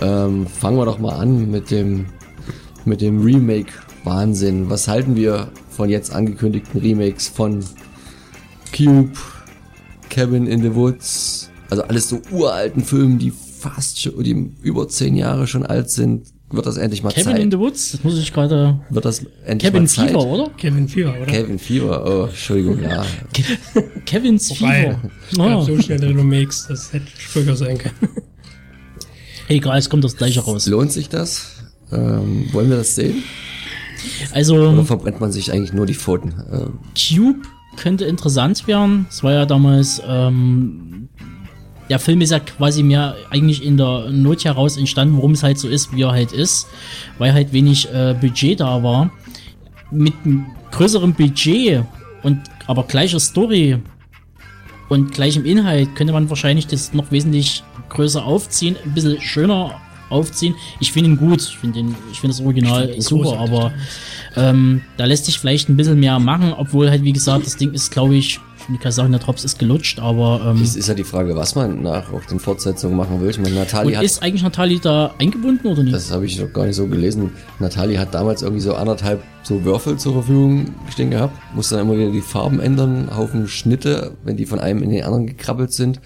Ähm, 0.00 0.46
fangen 0.46 0.78
wir 0.78 0.86
doch 0.86 0.98
mal 0.98 1.16
an 1.16 1.50
mit 1.50 1.70
dem, 1.70 2.06
mit 2.86 3.02
dem 3.02 3.22
Remake 3.22 3.72
Wahnsinn. 4.04 4.70
Was 4.70 4.88
halten 4.88 5.16
wir 5.16 5.50
von 5.70 5.88
jetzt 5.88 6.14
angekündigten 6.14 6.80
Remakes 6.80 7.28
von 7.28 7.64
Cube, 8.76 9.12
Cabin 10.10 10.46
in 10.46 10.62
the 10.62 10.74
Woods, 10.74 11.50
also 11.70 11.82
alles 11.84 12.08
so 12.08 12.20
uralten 12.30 12.84
Filmen, 12.84 13.18
die 13.18 13.30
fast 13.30 14.00
schon, 14.00 14.22
die 14.22 14.52
über 14.62 14.88
zehn 14.88 15.16
Jahre 15.16 15.46
schon 15.46 15.64
alt 15.64 15.90
sind, 15.90 16.26
wird 16.50 16.66
das 16.66 16.76
endlich 16.76 17.02
mal 17.02 17.10
Kevin 17.10 17.32
Zeit. 17.32 17.38
in 17.40 17.50
the 17.50 17.58
Woods, 17.58 17.92
das 17.92 18.04
muss 18.04 18.18
ich 18.18 18.32
gerade. 18.32 18.78
wird 18.90 19.04
das 19.04 19.24
endlich 19.44 19.70
Kevin 19.70 19.84
mal 19.84 19.88
Zeit. 19.88 20.08
Fever, 20.10 20.26
oder? 20.26 20.50
Kevin 20.56 20.88
Fever, 20.88 21.16
oder? 21.16 21.26
Kevin 21.26 21.58
Fever, 21.58 22.04
oh, 22.06 22.26
Entschuldigung, 22.26 22.82
ja. 22.82 23.04
Kevin's 24.04 24.52
Fever. 24.52 25.00
Oh, 25.38 25.62
so 25.62 25.80
schnelle 25.80 26.08
Remakes, 26.08 26.66
das 26.68 26.92
hätte 26.92 27.06
früher 27.16 27.56
sein 27.56 27.78
können. 27.78 27.96
egal, 29.48 29.78
es 29.78 29.88
kommt 29.88 30.04
das 30.04 30.16
gleiche 30.16 30.40
raus. 30.40 30.66
Lohnt 30.66 30.92
sich 30.92 31.08
das? 31.08 31.64
Ähm, 31.90 32.48
wollen 32.52 32.70
wir 32.70 32.78
das 32.78 32.94
sehen? 32.94 33.22
Oder 34.28 34.36
Also, 34.36 34.84
verbrennt 34.84 35.20
man 35.20 35.32
sich 35.32 35.52
eigentlich 35.52 35.72
nur 35.72 35.86
die 35.86 35.94
Pfoten? 35.94 36.34
Ähm, 36.52 36.78
Cube 36.94 37.46
könnte 37.76 38.04
interessant 38.04 38.66
werden. 38.66 39.06
Es 39.10 39.22
war 39.22 39.32
ja 39.32 39.46
damals, 39.46 40.00
ähm, 40.06 41.08
der 41.88 41.98
Film 41.98 42.20
ist 42.20 42.30
ja 42.30 42.38
quasi 42.40 42.82
mehr 42.82 43.14
eigentlich 43.30 43.64
in 43.64 43.76
der 43.76 44.10
Not 44.10 44.44
heraus 44.44 44.76
entstanden, 44.76 45.16
warum 45.16 45.32
es 45.32 45.42
halt 45.42 45.58
so 45.58 45.68
ist, 45.68 45.94
wie 45.94 46.02
er 46.02 46.12
halt 46.12 46.32
ist, 46.32 46.66
weil 47.18 47.32
halt 47.32 47.52
wenig 47.52 47.92
äh, 47.92 48.14
Budget 48.18 48.60
da 48.60 48.82
war. 48.82 49.10
Mit 49.90 50.14
größerem 50.70 51.12
Budget 51.12 51.84
und 52.22 52.40
aber 52.66 52.84
gleicher 52.84 53.20
Story 53.20 53.78
und 54.88 55.12
gleichem 55.12 55.44
Inhalt 55.44 55.94
könnte 55.94 56.12
man 56.12 56.28
wahrscheinlich 56.30 56.66
das 56.66 56.94
noch 56.94 57.10
wesentlich 57.10 57.62
größer 57.90 58.24
aufziehen, 58.24 58.76
ein 58.84 58.94
bisschen 58.94 59.20
schöner 59.20 59.80
aufziehen. 60.10 60.54
Ich 60.80 60.92
finde 60.92 61.10
ihn 61.10 61.16
gut, 61.16 61.40
ich 61.40 61.58
finde 61.58 61.84
ich 62.10 62.20
finde 62.20 62.36
das 62.36 62.44
Original 62.44 62.88
find 62.88 63.02
super, 63.02 63.38
aber 63.38 63.72
ähm, 64.36 64.82
da 64.96 65.04
lässt 65.04 65.26
sich 65.26 65.38
vielleicht 65.38 65.68
ein 65.68 65.76
bisschen 65.76 66.00
mehr 66.00 66.18
machen, 66.18 66.52
obwohl 66.52 66.90
halt, 66.90 67.02
wie 67.02 67.12
gesagt, 67.12 67.46
das 67.46 67.56
Ding 67.56 67.72
ist, 67.72 67.90
glaube 67.90 68.16
ich, 68.16 68.40
ich 68.72 68.80
kann 68.80 68.92
sagen, 68.92 69.12
der 69.12 69.20
Drops 69.20 69.44
ist 69.44 69.58
gelutscht, 69.58 69.98
aber 69.98 70.40
ähm, 70.46 70.62
Es 70.62 70.74
ist 70.76 70.88
ja 70.88 70.94
die 70.94 71.04
Frage, 71.04 71.36
was 71.36 71.54
man 71.54 71.82
nach 71.82 72.10
auch 72.12 72.24
den 72.24 72.40
Fortsetzungen 72.40 72.96
machen 72.96 73.20
will. 73.20 73.28
Ich 73.28 73.38
meine, 73.38 73.54
Nathalie 73.54 73.88
und 73.88 73.96
hat 73.98 74.04
ist 74.04 74.22
eigentlich 74.22 74.42
Nathalie 74.42 74.78
da 74.80 75.14
eingebunden 75.18 75.66
oder 75.66 75.82
nicht? 75.82 75.94
Das 75.94 76.10
habe 76.10 76.24
ich 76.24 76.38
noch 76.38 76.52
gar 76.52 76.64
nicht 76.66 76.76
so 76.76 76.86
gelesen. 76.86 77.32
Nathalie 77.58 77.98
hat 77.98 78.14
damals 78.14 78.42
irgendwie 78.42 78.62
so 78.62 78.74
anderthalb 78.74 79.22
so 79.42 79.64
Würfel 79.64 79.98
zur 79.98 80.14
Verfügung 80.14 80.74
stehen 80.88 81.10
gehabt. 81.10 81.36
Musste 81.54 81.76
dann 81.76 81.86
immer 81.86 81.98
wieder 81.98 82.10
die 82.10 82.22
Farben 82.22 82.60
ändern, 82.60 83.14
Haufen 83.14 83.48
Schnitte, 83.48 84.12
wenn 84.24 84.36
die 84.36 84.46
von 84.46 84.60
einem 84.60 84.82
in 84.82 84.90
den 84.90 85.04
anderen 85.04 85.26
gekrabbelt 85.26 85.72
sind. 85.72 86.00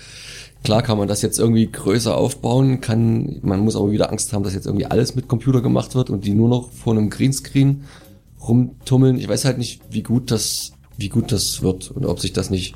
Klar 0.64 0.82
kann 0.82 0.98
man 0.98 1.08
das 1.08 1.22
jetzt 1.22 1.38
irgendwie 1.38 1.70
größer 1.70 2.16
aufbauen, 2.16 2.80
kann, 2.80 3.38
man 3.42 3.60
muss 3.60 3.76
aber 3.76 3.90
wieder 3.90 4.10
Angst 4.10 4.32
haben, 4.32 4.42
dass 4.42 4.54
jetzt 4.54 4.66
irgendwie 4.66 4.86
alles 4.86 5.14
mit 5.14 5.28
Computer 5.28 5.62
gemacht 5.62 5.94
wird 5.94 6.10
und 6.10 6.24
die 6.24 6.34
nur 6.34 6.48
noch 6.48 6.70
vor 6.72 6.92
einem 6.92 7.10
Greenscreen 7.10 7.84
rumtummeln. 8.40 9.18
Ich 9.18 9.28
weiß 9.28 9.44
halt 9.44 9.58
nicht, 9.58 9.80
wie 9.90 10.02
gut 10.02 10.30
das, 10.30 10.72
wie 10.96 11.08
gut 11.08 11.32
das 11.32 11.62
wird 11.62 11.90
und 11.90 12.04
ob 12.06 12.20
sich 12.20 12.32
das 12.32 12.50
nicht 12.50 12.74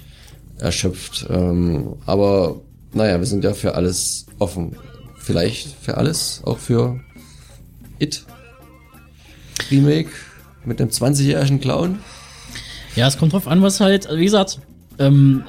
erschöpft. 0.59 1.27
Ähm, 1.29 1.97
aber 2.07 2.61
naja, 2.93 3.19
wir 3.19 3.27
sind 3.27 3.45
ja 3.45 3.53
für 3.53 3.75
alles 3.75 4.27
offen. 4.39 4.77
Vielleicht 5.19 5.69
für 5.81 5.97
alles, 5.99 6.43
auch 6.45 6.59
für 6.59 7.01
It 7.99 8.25
Remake 9.71 10.11
mit 10.65 10.81
einem 10.81 10.91
20-jährigen 10.91 11.61
Clown. 11.61 11.99
Ja, 12.97 13.07
es 13.07 13.17
kommt 13.17 13.33
drauf 13.33 13.49
an, 13.49 13.63
was 13.63 13.81
halt, 13.81 14.09
wie 14.13 14.25
gesagt, 14.25 14.59
ähm, 14.99 15.45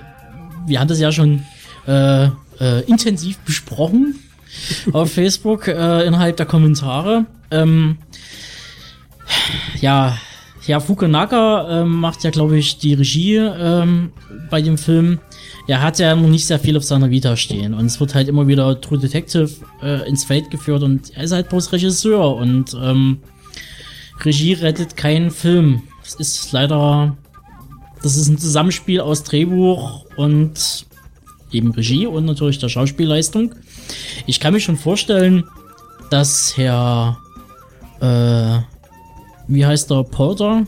wir 0.66 0.80
haben 0.80 0.88
das 0.88 1.00
ja 1.00 1.12
schon 1.12 1.44
äh, 1.88 2.26
äh, 2.60 2.82
intensiv 2.88 3.38
besprochen 3.40 4.20
auf 4.94 5.14
Facebook 5.14 5.68
äh, 5.68 6.06
innerhalb 6.06 6.38
der 6.38 6.46
Kommentare. 6.46 7.26
Ähm, 7.52 7.98
ja, 9.80 10.18
ja, 10.66 10.80
Fukunaga 10.80 11.82
ähm, 11.82 12.00
macht 12.00 12.24
ja, 12.24 12.30
glaube 12.30 12.58
ich, 12.58 12.78
die 12.78 12.94
Regie 12.94 13.36
ähm, 13.36 14.12
bei 14.50 14.62
dem 14.62 14.78
Film. 14.78 15.20
Er 15.68 15.82
hat 15.82 16.00
ja 16.00 16.16
noch 16.16 16.30
nicht 16.30 16.46
sehr 16.46 16.60
viel 16.60 16.78
auf 16.78 16.84
seiner 16.84 17.10
Vita 17.10 17.36
stehen 17.36 17.74
und 17.74 17.86
es 17.86 18.00
wird 18.00 18.16
halt 18.16 18.28
immer 18.28 18.48
wieder 18.48 18.80
True 18.80 19.00
Detective 19.00 19.50
äh, 19.82 20.08
ins 20.08 20.26
Feld 20.26 20.52
geführt 20.52 20.84
und 20.84 21.16
er 21.16 21.24
ist 21.24 21.32
halt 21.32 21.50
bloß 21.50 21.72
Regisseur 21.72 22.36
und 22.36 22.76
ähm, 22.82 23.20
Regie 24.22 24.54
rettet 24.54 24.98
keinen 24.98 25.32
Film. 25.32 25.84
Das 26.04 26.16
ist 26.16 26.52
leider, 26.52 27.16
das 28.02 28.18
ist 28.18 28.28
ein 28.28 28.38
Zusammenspiel 28.38 29.00
aus 29.00 29.24
Drehbuch 29.24 30.06
und 30.18 30.86
eben 31.54 31.72
Regie 31.72 32.08
und 32.08 32.26
natürlich 32.26 32.60
der 32.60 32.70
Schauspielleistung. 32.70 33.54
Ich 34.26 34.40
kann 34.40 34.54
mir 34.54 34.60
schon 34.60 34.78
vorstellen, 34.78 35.44
dass 36.10 36.58
Herr, 36.58 37.18
äh, 38.02 38.60
wie 39.48 39.66
heißt 39.66 39.90
der, 39.90 40.04
Porter? 40.04 40.66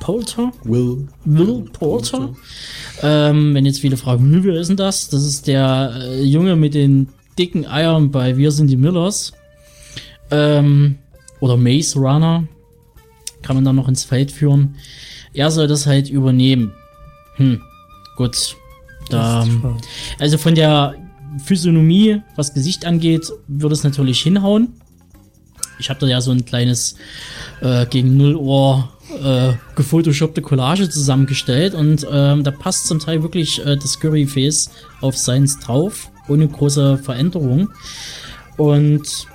Porter? 0.00 0.52
Will. 0.64 1.08
Will 1.24 1.64
Porter? 1.72 2.34
Ähm, 3.02 3.54
wenn 3.54 3.66
jetzt 3.66 3.80
viele 3.80 3.96
fragen, 3.96 4.44
wer 4.44 4.54
ist 4.54 4.68
denn 4.68 4.76
das? 4.76 5.08
Das 5.08 5.24
ist 5.24 5.46
der 5.46 5.92
äh, 6.00 6.22
Junge 6.22 6.56
mit 6.56 6.74
den 6.74 7.08
dicken 7.38 7.66
Eiern 7.66 8.10
bei 8.10 8.36
Wir 8.36 8.50
sind 8.50 8.68
die 8.68 8.76
Millers. 8.76 9.32
Ähm, 10.30 10.96
oder 11.40 11.56
Maze 11.56 11.98
Runner. 11.98 12.44
Kann 13.42 13.56
man 13.56 13.64
dann 13.64 13.76
noch 13.76 13.88
ins 13.88 14.04
Feld 14.04 14.32
führen. 14.32 14.76
Er 15.32 15.50
soll 15.50 15.68
das 15.68 15.86
halt 15.86 16.10
übernehmen. 16.10 16.72
Hm, 17.36 17.60
gut. 18.16 18.56
Da, 19.08 19.46
also 20.18 20.38
von 20.38 20.54
der 20.54 20.94
Physiognomie, 21.44 22.22
was 22.36 22.54
Gesicht 22.54 22.84
angeht, 22.84 23.30
würde 23.46 23.74
es 23.74 23.84
natürlich 23.84 24.20
hinhauen. 24.20 24.74
Ich 25.78 25.90
habe 25.90 26.00
da 26.00 26.06
ja 26.06 26.20
so 26.20 26.32
ein 26.32 26.44
kleines 26.44 26.96
äh, 27.60 27.86
gegen 27.86 28.16
0 28.16 28.34
Uhr 28.36 28.88
äh, 29.22 29.52
gefotoshoppte 29.76 30.42
Collage 30.42 30.88
zusammengestellt 30.88 31.74
und 31.74 32.06
ähm, 32.10 32.42
da 32.42 32.50
passt 32.50 32.86
zum 32.86 32.98
Teil 32.98 33.22
wirklich 33.22 33.64
äh, 33.64 33.76
das 33.76 34.00
Curry-Face 34.00 34.70
auf 35.00 35.16
seins 35.16 35.58
drauf, 35.60 36.10
ohne 36.28 36.48
große 36.48 36.98
Veränderung. 36.98 37.70
Und 38.56 39.26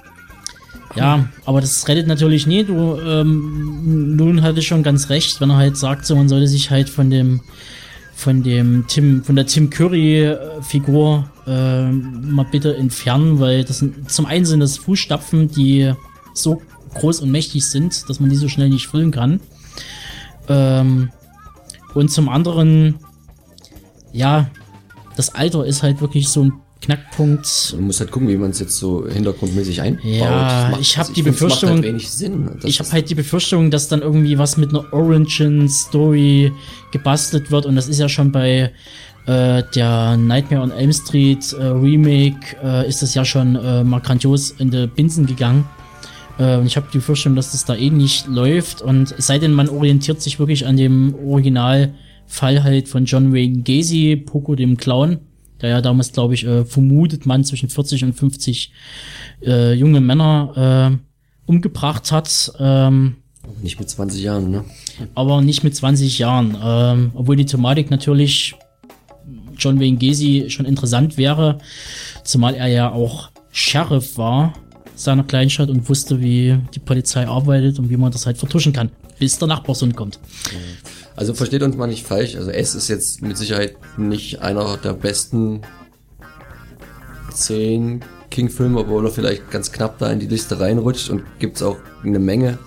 ja, 0.95 1.27
aber 1.45 1.61
das 1.61 1.87
rettet 1.87 2.07
natürlich 2.07 2.45
nie. 2.45 2.63
Du, 2.63 2.99
ähm, 2.99 4.15
Nun 4.15 4.43
hatte 4.43 4.61
schon 4.61 4.83
ganz 4.83 5.09
recht, 5.09 5.41
wenn 5.41 5.49
er 5.49 5.57
halt 5.57 5.77
sagt, 5.77 6.05
so 6.05 6.15
man 6.15 6.29
sollte 6.29 6.47
sich 6.47 6.69
halt 6.69 6.89
von 6.89 7.09
dem 7.09 7.41
von 8.15 8.43
dem 8.43 8.85
Tim, 8.87 9.23
von 9.23 9.35
der 9.35 9.45
Tim 9.45 9.69
Curry-Figur 9.69 11.29
äh, 11.45 11.91
mal 11.91 12.45
bitte 12.49 12.75
entfernen, 12.75 13.39
weil 13.39 13.63
das 13.63 13.79
sind, 13.79 14.09
zum 14.09 14.25
einen 14.25 14.45
sind 14.45 14.59
das 14.59 14.77
Fußstapfen, 14.77 15.49
die 15.49 15.93
so 16.33 16.61
groß 16.93 17.21
und 17.21 17.31
mächtig 17.31 17.65
sind, 17.65 18.09
dass 18.09 18.19
man 18.19 18.29
die 18.29 18.35
so 18.35 18.47
schnell 18.47 18.69
nicht 18.69 18.87
füllen 18.87 19.11
kann. 19.11 19.39
Ähm, 20.47 21.09
und 21.93 22.11
zum 22.11 22.29
anderen, 22.29 22.95
ja, 24.11 24.49
das 25.15 25.35
Alter 25.35 25.65
ist 25.65 25.83
halt 25.83 26.01
wirklich 26.01 26.29
so 26.29 26.43
ein 26.43 26.53
Knackpunkt. 26.83 27.73
Man 27.77 27.85
muss 27.87 27.99
halt 27.99 28.11
gucken, 28.11 28.27
wie 28.27 28.37
man 28.37 28.51
es 28.51 28.59
jetzt 28.59 28.77
so 28.77 29.07
hintergrundmäßig 29.07 29.81
einbaut. 29.81 30.03
Ja, 30.03 30.69
macht- 30.71 30.81
ich 30.81 30.97
hab 30.97 31.03
also 31.05 31.13
die 31.13 31.23
Befürchtung- 31.23 31.69
halt 31.69 31.83
wenig 31.83 32.09
Sinn. 32.11 32.49
Ich 32.63 32.79
habe 32.79 32.91
halt 32.91 33.09
die 33.09 33.15
Befürchtung, 33.15 33.71
dass 33.71 33.87
dann 33.87 34.01
irgendwie 34.01 34.37
was 34.37 34.57
mit 34.57 34.69
einer 34.69 34.91
Origin-Story 34.93 36.51
gebastelt 36.91 37.51
wird 37.51 37.65
und 37.65 37.75
das 37.75 37.87
ist 37.87 37.99
ja 37.99 38.09
schon 38.09 38.31
bei 38.31 38.71
äh, 39.25 39.63
der 39.73 40.17
Nightmare 40.17 40.61
on 40.63 40.71
Elm 40.71 40.91
Street 40.91 41.53
äh, 41.53 41.63
Remake 41.63 42.57
äh, 42.61 42.87
ist 42.87 43.01
das 43.01 43.13
ja 43.15 43.23
schon 43.23 43.55
äh, 43.55 43.83
mal 43.83 43.99
grandios 44.01 44.51
in 44.51 44.69
die 44.69 44.85
Binsen 44.87 45.25
gegangen. 45.25 45.63
Äh, 46.37 46.57
und 46.57 46.65
ich 46.65 46.75
habe 46.75 46.87
die 46.91 46.97
Befürchtung, 46.97 47.35
dass 47.35 47.53
das 47.53 47.63
da 47.63 47.75
eh 47.75 47.89
nicht 47.89 48.27
läuft 48.27 48.81
und 48.81 49.13
es 49.17 49.27
sei 49.27 49.39
denn, 49.39 49.53
man 49.53 49.69
orientiert 49.69 50.21
sich 50.21 50.39
wirklich 50.39 50.65
an 50.67 50.75
dem 50.75 51.15
Originalfall 51.25 52.63
halt 52.63 52.89
von 52.89 53.05
John 53.05 53.33
Wayne 53.33 53.59
Gacy, 53.63 54.17
Poco 54.17 54.55
dem 54.55 54.75
Clown, 54.75 55.19
der 55.63 55.71
ja 55.71 55.81
damals, 55.81 56.11
glaube 56.11 56.33
ich, 56.33 56.45
äh, 56.45 56.65
vermutet 56.65 57.25
man 57.25 57.43
zwischen 57.43 57.69
40 57.69 58.03
und 58.03 58.13
50 58.13 58.71
äh, 59.45 59.73
junge 59.73 60.01
Männer 60.01 60.99
äh, 61.01 61.49
umgebracht 61.49 62.11
hat. 62.11 62.51
Ähm, 62.59 63.15
Nicht 63.61 63.79
mit 63.79 63.89
20 63.89 64.21
Jahren, 64.21 64.51
ne? 64.51 64.65
aber 65.15 65.41
nicht 65.41 65.63
mit 65.63 65.75
20 65.75 66.19
Jahren. 66.19 66.57
Ähm, 66.61 67.11
obwohl 67.15 67.35
die 67.35 67.45
Thematik 67.45 67.89
natürlich 67.89 68.55
John 69.57 69.79
Wayne 69.79 69.97
Gacy 69.97 70.45
schon 70.49 70.65
interessant 70.65 71.17
wäre, 71.17 71.59
zumal 72.23 72.55
er 72.55 72.67
ja 72.67 72.91
auch 72.91 73.29
Sheriff 73.51 74.17
war 74.17 74.53
seiner 74.95 75.23
Kleinstadt 75.23 75.69
und 75.69 75.87
wusste, 75.89 76.21
wie 76.21 76.57
die 76.73 76.79
Polizei 76.79 77.25
arbeitet 77.27 77.79
und 77.79 77.89
wie 77.89 77.97
man 77.97 78.11
das 78.11 78.25
halt 78.25 78.37
vertuschen 78.37 78.73
kann, 78.73 78.91
bis 79.17 79.39
der 79.39 79.47
Nachbarsohn 79.47 79.95
kommt. 79.95 80.19
Also 81.15 81.33
versteht 81.33 81.63
uns 81.63 81.75
mal 81.75 81.87
nicht 81.87 82.05
falsch. 82.05 82.35
Also 82.35 82.49
S 82.51 82.75
ist 82.75 82.87
jetzt 82.87 83.21
mit 83.21 83.37
Sicherheit 83.37 83.75
nicht 83.97 84.41
einer 84.41 84.77
der 84.77 84.93
besten 84.93 85.61
zehn 87.31 88.01
King-Filme, 88.31 88.79
obwohl 88.79 89.05
er 89.05 89.11
vielleicht 89.11 89.51
ganz 89.51 89.71
knapp 89.71 89.99
da 89.99 90.11
in 90.11 90.19
die 90.19 90.27
Liste 90.27 90.59
reinrutscht 90.59 91.09
und 91.09 91.23
gibt's 91.39 91.61
auch 91.61 91.77
eine 92.03 92.19
Menge, 92.19 92.57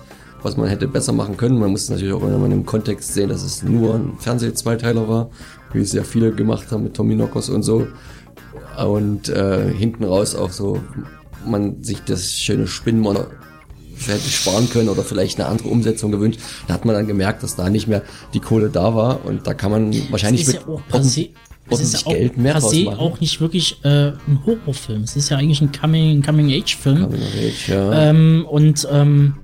was 0.43 0.57
man 0.57 0.69
hätte 0.69 0.87
besser 0.87 1.12
machen 1.12 1.37
können. 1.37 1.59
Man 1.59 1.73
muss 1.73 1.85
es 1.85 1.91
natürlich 1.91 2.15
auch 2.15 2.23
immer 2.23 2.47
im 2.47 2.65
Kontext 2.67 3.15
sehen, 3.15 3.31
dass 3.31 3.43
es 3.43 3.62
nur 3.62 3.95
ein 3.95 4.17
Fernseh-Zweiteiler 4.19 5.09
war, 5.09 5.31
wie 5.73 5.81
es 5.81 5.93
ja 5.93 6.05
viele 6.05 6.33
gemacht 6.33 6.71
haben 6.71 6.85
mit 6.85 6.95
Tommy 6.95 7.15
Knockers 7.15 7.49
und 7.49 7.62
so. 7.62 7.88
Und 8.79 9.29
äh, 9.29 9.73
hinten 9.73 10.05
raus 10.05 10.37
auch 10.37 10.53
so, 10.53 10.81
man 11.45 11.83
sich 11.83 12.03
das 12.05 12.33
schöne 12.33 12.67
Spinnenmonster 12.67 13.29
hätte 14.07 14.29
sparen 14.29 14.69
können 14.69 14.88
oder 14.88 15.03
vielleicht 15.03 15.41
eine 15.41 15.49
andere 15.49 15.69
Umsetzung 15.69 16.12
gewünscht. 16.12 16.41
Da 16.67 16.75
hat 16.75 16.85
man 16.85 16.95
dann 16.95 17.07
gemerkt, 17.07 17.43
dass 17.43 17.57
da 17.57 17.71
nicht 17.71 17.88
mehr 17.88 18.03
die 18.35 18.41
Kohle 18.41 18.71
da 18.71 18.95
war 18.95 19.25
und 19.25 19.47
da 19.47 19.55
kann 19.55 19.71
man 19.71 19.93
wahrscheinlich 20.11 20.43
ist 20.43 20.49
mit 20.49 20.57
ja 20.57 20.69
auch 20.69 20.83
es 21.69 21.81
ist 21.81 21.93
ja 21.93 22.07
auch 22.07 22.12
Geld 22.12 22.37
mehr 22.37 22.55
per 22.55 22.99
auch 22.99 23.21
nicht 23.21 23.41
wirklich 23.41 23.79
äh, 23.83 24.09
ein 24.09 24.41
Horrorfilm. 24.47 25.03
Es 25.03 25.17
ist 25.17 25.31
ja 25.31 25.37
eigentlich 25.37 25.61
ein 25.61 25.73
Coming, 25.73 26.23
Coming-Age-Film. 26.23 27.03
Coming 27.03 27.23
Age, 27.23 27.69
ja. 27.69 28.11
Ähm, 28.11 28.47
und 28.49 28.87
ähm, 28.91 29.35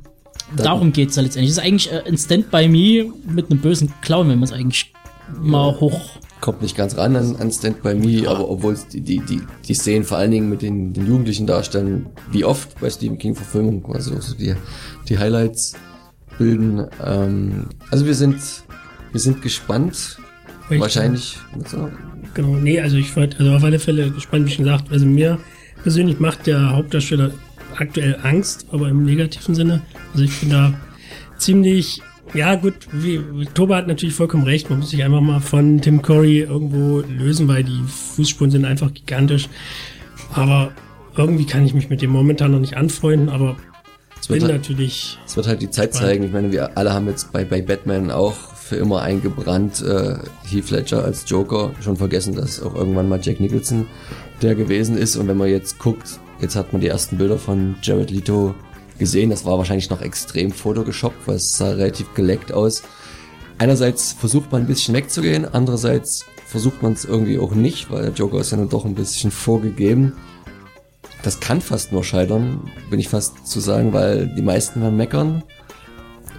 darum 0.57 0.93
geht's 0.93 1.17
ja 1.17 1.23
letztendlich. 1.23 1.51
Es 1.51 1.59
ist 1.59 1.65
eigentlich 1.65 1.93
äh, 1.93 2.03
ein 2.07 2.17
Stand 2.17 2.51
by 2.51 2.69
Me 2.69 3.13
mit 3.27 3.51
einem 3.51 3.61
bösen 3.61 3.93
Clown, 4.03 4.29
wenn 4.29 4.39
man 4.39 4.45
es 4.45 4.53
eigentlich 4.53 4.93
mal 5.41 5.79
hoch. 5.81 6.19
Kommt 6.43 6.61
nicht 6.61 6.77
ganz 6.77 6.97
ran 6.99 7.17
an, 7.17 7.37
an 7.37 7.51
Stand 7.51 7.83
By 7.83 7.95
Me, 7.95 8.29
aber 8.29 8.51
obwohl 8.51 8.77
die, 8.93 9.01
die, 9.01 9.21
die, 9.21 9.41
die 9.67 9.75
Szenen 9.75 10.05
vor 10.05 10.19
allen 10.19 10.33
Dingen 10.33 10.51
mit 10.51 10.61
den, 10.61 10.93
den 10.93 11.07
Jugendlichen 11.07 11.47
darstellen, 11.47 12.07
wie 12.33 12.45
oft 12.45 12.79
bei 12.81 12.91
Stephen 12.91 13.17
King 13.17 13.35
Verfilmungen 13.35 13.83
quasi 13.83 14.13
auch 14.15 14.21
so 14.21 14.35
die, 14.35 14.55
die 15.09 15.19
Highlights 15.19 15.75
bilden. 16.39 16.85
Ähm, 17.03 17.67
also 17.91 18.05
wir 18.07 18.15
sind, 18.15 18.37
wir 19.13 19.21
sind 19.21 19.41
gespannt. 19.41 20.19
Ich- 20.69 20.81
Wahrscheinlich. 20.81 21.39
So, 21.71 21.89
Genau, 22.35 22.57
nee, 22.57 22.81
also 22.81 22.97
ich 22.97 23.15
war 23.17 23.29
also 23.39 23.53
auf 23.53 23.63
alle 23.63 23.79
Fälle 23.79 24.11
gespannt, 24.11 24.47
wie 24.47 24.51
schon 24.51 24.65
gesagt. 24.65 24.91
Also 24.91 25.07
mir 25.07 25.39
persönlich 25.83 26.19
macht 26.19 26.47
der 26.49 26.71
Hauptdarsteller 26.71 27.31
aktuell 27.77 28.19
Angst, 28.23 28.67
aber 28.73 28.89
im 28.89 29.05
negativen 29.05 29.55
Sinne. 29.55 29.83
Also 30.13 30.25
ich 30.25 30.41
bin 30.41 30.51
da 30.51 30.73
ziemlich, 31.39 32.01
ja 32.35 32.55
gut, 32.55 32.75
wie, 32.93 33.21
Toba 33.55 33.77
hat 33.77 33.89
natürlich 33.89 34.15
vollkommen 34.15 34.45
recht, 34.45 34.71
man 34.71 34.81
muss 34.81 34.91
sich 34.91 35.03
einfach 35.05 35.21
mal 35.21 35.41
von 35.41 35.81
Tim 35.81 36.03
Curry 36.03 36.41
irgendwo 36.41 37.01
lösen, 37.01 37.49
weil 37.49 37.65
die 37.65 37.83
Fußspuren 37.87 38.51
sind 38.51 38.65
einfach 38.65 38.93
gigantisch. 38.93 39.49
Aber 40.35 40.73
irgendwie 41.17 41.47
kann 41.47 41.65
ich 41.67 41.75
mich 41.75 41.91
mit 41.91 42.01
dem 42.03 42.11
momentan 42.11 42.53
noch 42.53 42.61
nicht 42.61 42.77
anfreunden, 42.77 43.29
aber 43.29 43.57
Es 44.21 44.31
wird, 44.31 44.43
halt, 44.43 44.53
natürlich. 44.53 45.19
es 45.27 45.37
wird 45.37 45.47
halt 45.47 45.61
die 45.61 45.71
Zeit 45.71 45.95
zeigen. 45.95 46.25
Ich 46.25 46.33
meine, 46.33 46.53
wir 46.53 46.77
alle 46.79 46.93
haben 46.93 47.07
jetzt 47.09 47.33
bei, 47.33 47.45
bei 47.45 47.61
Batman 47.61 48.11
auch 48.11 48.35
für 48.55 48.77
immer 48.77 49.03
eingebrannt 49.03 49.83
äh, 49.83 50.15
Heath 50.49 50.71
Ledger 50.71 51.05
als 51.05 51.29
Joker. 51.29 51.73
Schon 51.83 51.97
vergessen, 51.97 52.35
dass 52.35 52.63
auch 52.63 52.75
irgendwann 52.75 53.09
mal 53.09 53.21
Jack 53.21 53.41
Nicholson 53.41 53.87
der 54.41 54.55
gewesen 54.55 54.97
ist. 54.97 55.17
Und 55.17 55.29
wenn 55.29 55.37
man 55.37 55.49
jetzt 55.49 55.79
guckt, 55.79 56.19
jetzt 56.41 56.57
hat 56.57 56.73
man 56.73 56.81
die 56.81 56.89
ersten 56.89 57.19
Bilder 57.19 57.37
von 57.37 57.75
Jared 57.83 58.11
Leto 58.11 58.55
gesehen. 58.99 59.31
Das 59.31 59.45
war 59.45 59.59
wahrscheinlich 59.59 59.91
noch 59.91 60.01
extrem 60.01 60.53
photogeshoppt, 60.53 61.27
weil 61.27 61.37
es 61.37 61.57
sah 61.57 61.71
relativ 61.71 62.15
geleckt 62.15 62.53
aus. 62.53 62.83
Einerseits 63.59 64.13
versucht 64.13 64.51
man 64.51 64.63
ein 64.63 64.67
bisschen 64.67 64.95
wegzugehen, 64.95 65.45
andererseits 65.45 66.25
versucht 66.47 66.83
man 66.83 66.93
es 66.93 67.05
irgendwie 67.05 67.39
auch 67.39 67.55
nicht, 67.55 67.91
weil 67.91 68.03
der 68.03 68.13
Joker 68.13 68.41
ist 68.41 68.51
ja 68.51 68.59
nun 68.59 68.69
doch 68.69 68.85
ein 68.85 68.95
bisschen 68.95 69.31
vorgegeben. 69.31 70.15
Das 71.23 71.39
kann 71.39 71.61
fast 71.61 71.93
nur 71.93 72.03
scheitern, 72.03 72.71
bin 72.91 72.99
ich 72.99 73.09
fast 73.09 73.47
zu 73.47 73.61
sagen, 73.61 73.93
weil 73.93 74.27
die 74.27 74.43
meisten 74.43 74.83
werden 74.83 74.97
meckern. 74.97 75.45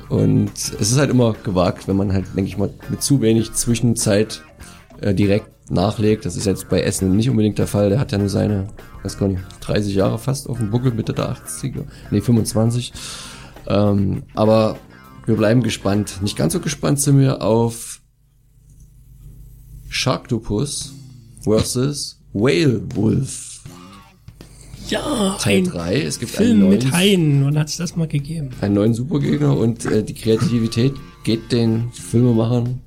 Und 0.10 0.51
es 0.55 0.91
ist 0.91 0.98
halt 0.98 1.10
immer 1.10 1.33
gewagt, 1.33 1.88
wenn 1.88 1.95
man 1.95 2.13
halt, 2.13 2.25
denke 2.36 2.50
ich 2.50 2.57
mal, 2.57 2.69
mit 2.89 3.01
zu 3.01 3.22
wenig 3.22 3.53
Zwischenzeit 3.53 4.43
äh, 5.01 5.13
direkt 5.13 5.52
nachlegt. 5.70 6.25
Das 6.25 6.36
ist 6.36 6.46
jetzt 6.46 6.70
bei 6.70 6.82
Essen 6.82 7.15
nicht 7.15 7.29
unbedingt 7.29 7.58
der 7.58 7.67
Fall. 7.67 7.89
Der 7.89 8.00
hat 8.00 8.12
ja 8.12 8.17
nur 8.17 8.29
seine, 8.29 8.67
weiß 9.03 9.17
gar 9.17 9.27
nicht, 9.27 9.41
30 9.62 9.96
Jahre 9.96 10.20
fast 10.20 10.50
auf 10.50 10.58
dem 10.58 10.70
Buckel, 10.70 10.93
Mitte 10.93 11.13
der 11.13 11.36
80er, 11.36 11.86
nee, 12.12 12.22
25. 12.22 12.93
Ähm, 13.67 14.24
aber 14.34 14.77
wir 15.25 15.36
bleiben 15.36 15.63
gespannt. 15.63 16.22
Nicht 16.22 16.38
ganz 16.38 16.53
so 16.53 16.60
gespannt 16.60 17.00
sind 17.00 17.20
wir 17.20 17.41
auf 17.41 18.01
Sharktopus 19.89 20.93
versus 21.41 22.20
Whale 22.34 22.82
Wolf. 22.96 23.62
Ja, 24.89 25.38
Teil 25.39 25.60
ein 25.60 25.63
3. 25.63 26.01
Es 26.01 26.20
gibt 26.20 26.32
Film 26.32 26.50
einen 26.50 26.60
neuen, 26.60 26.72
mit 26.72 26.91
Haien. 26.91 27.46
Wann 27.46 27.58
hat 27.58 27.70
es 27.70 27.77
das 27.77 27.96
mal 27.96 28.08
gegeben? 28.08 28.50
einen 28.60 28.74
neuen 28.74 28.93
Supergegner 28.93 29.58
und 29.58 29.86
äh, 29.86 30.03
die 30.03 30.13
Kreativität 30.13 30.93
geht 31.24 31.51
den 31.51 31.91
Filmemachern 31.93 32.82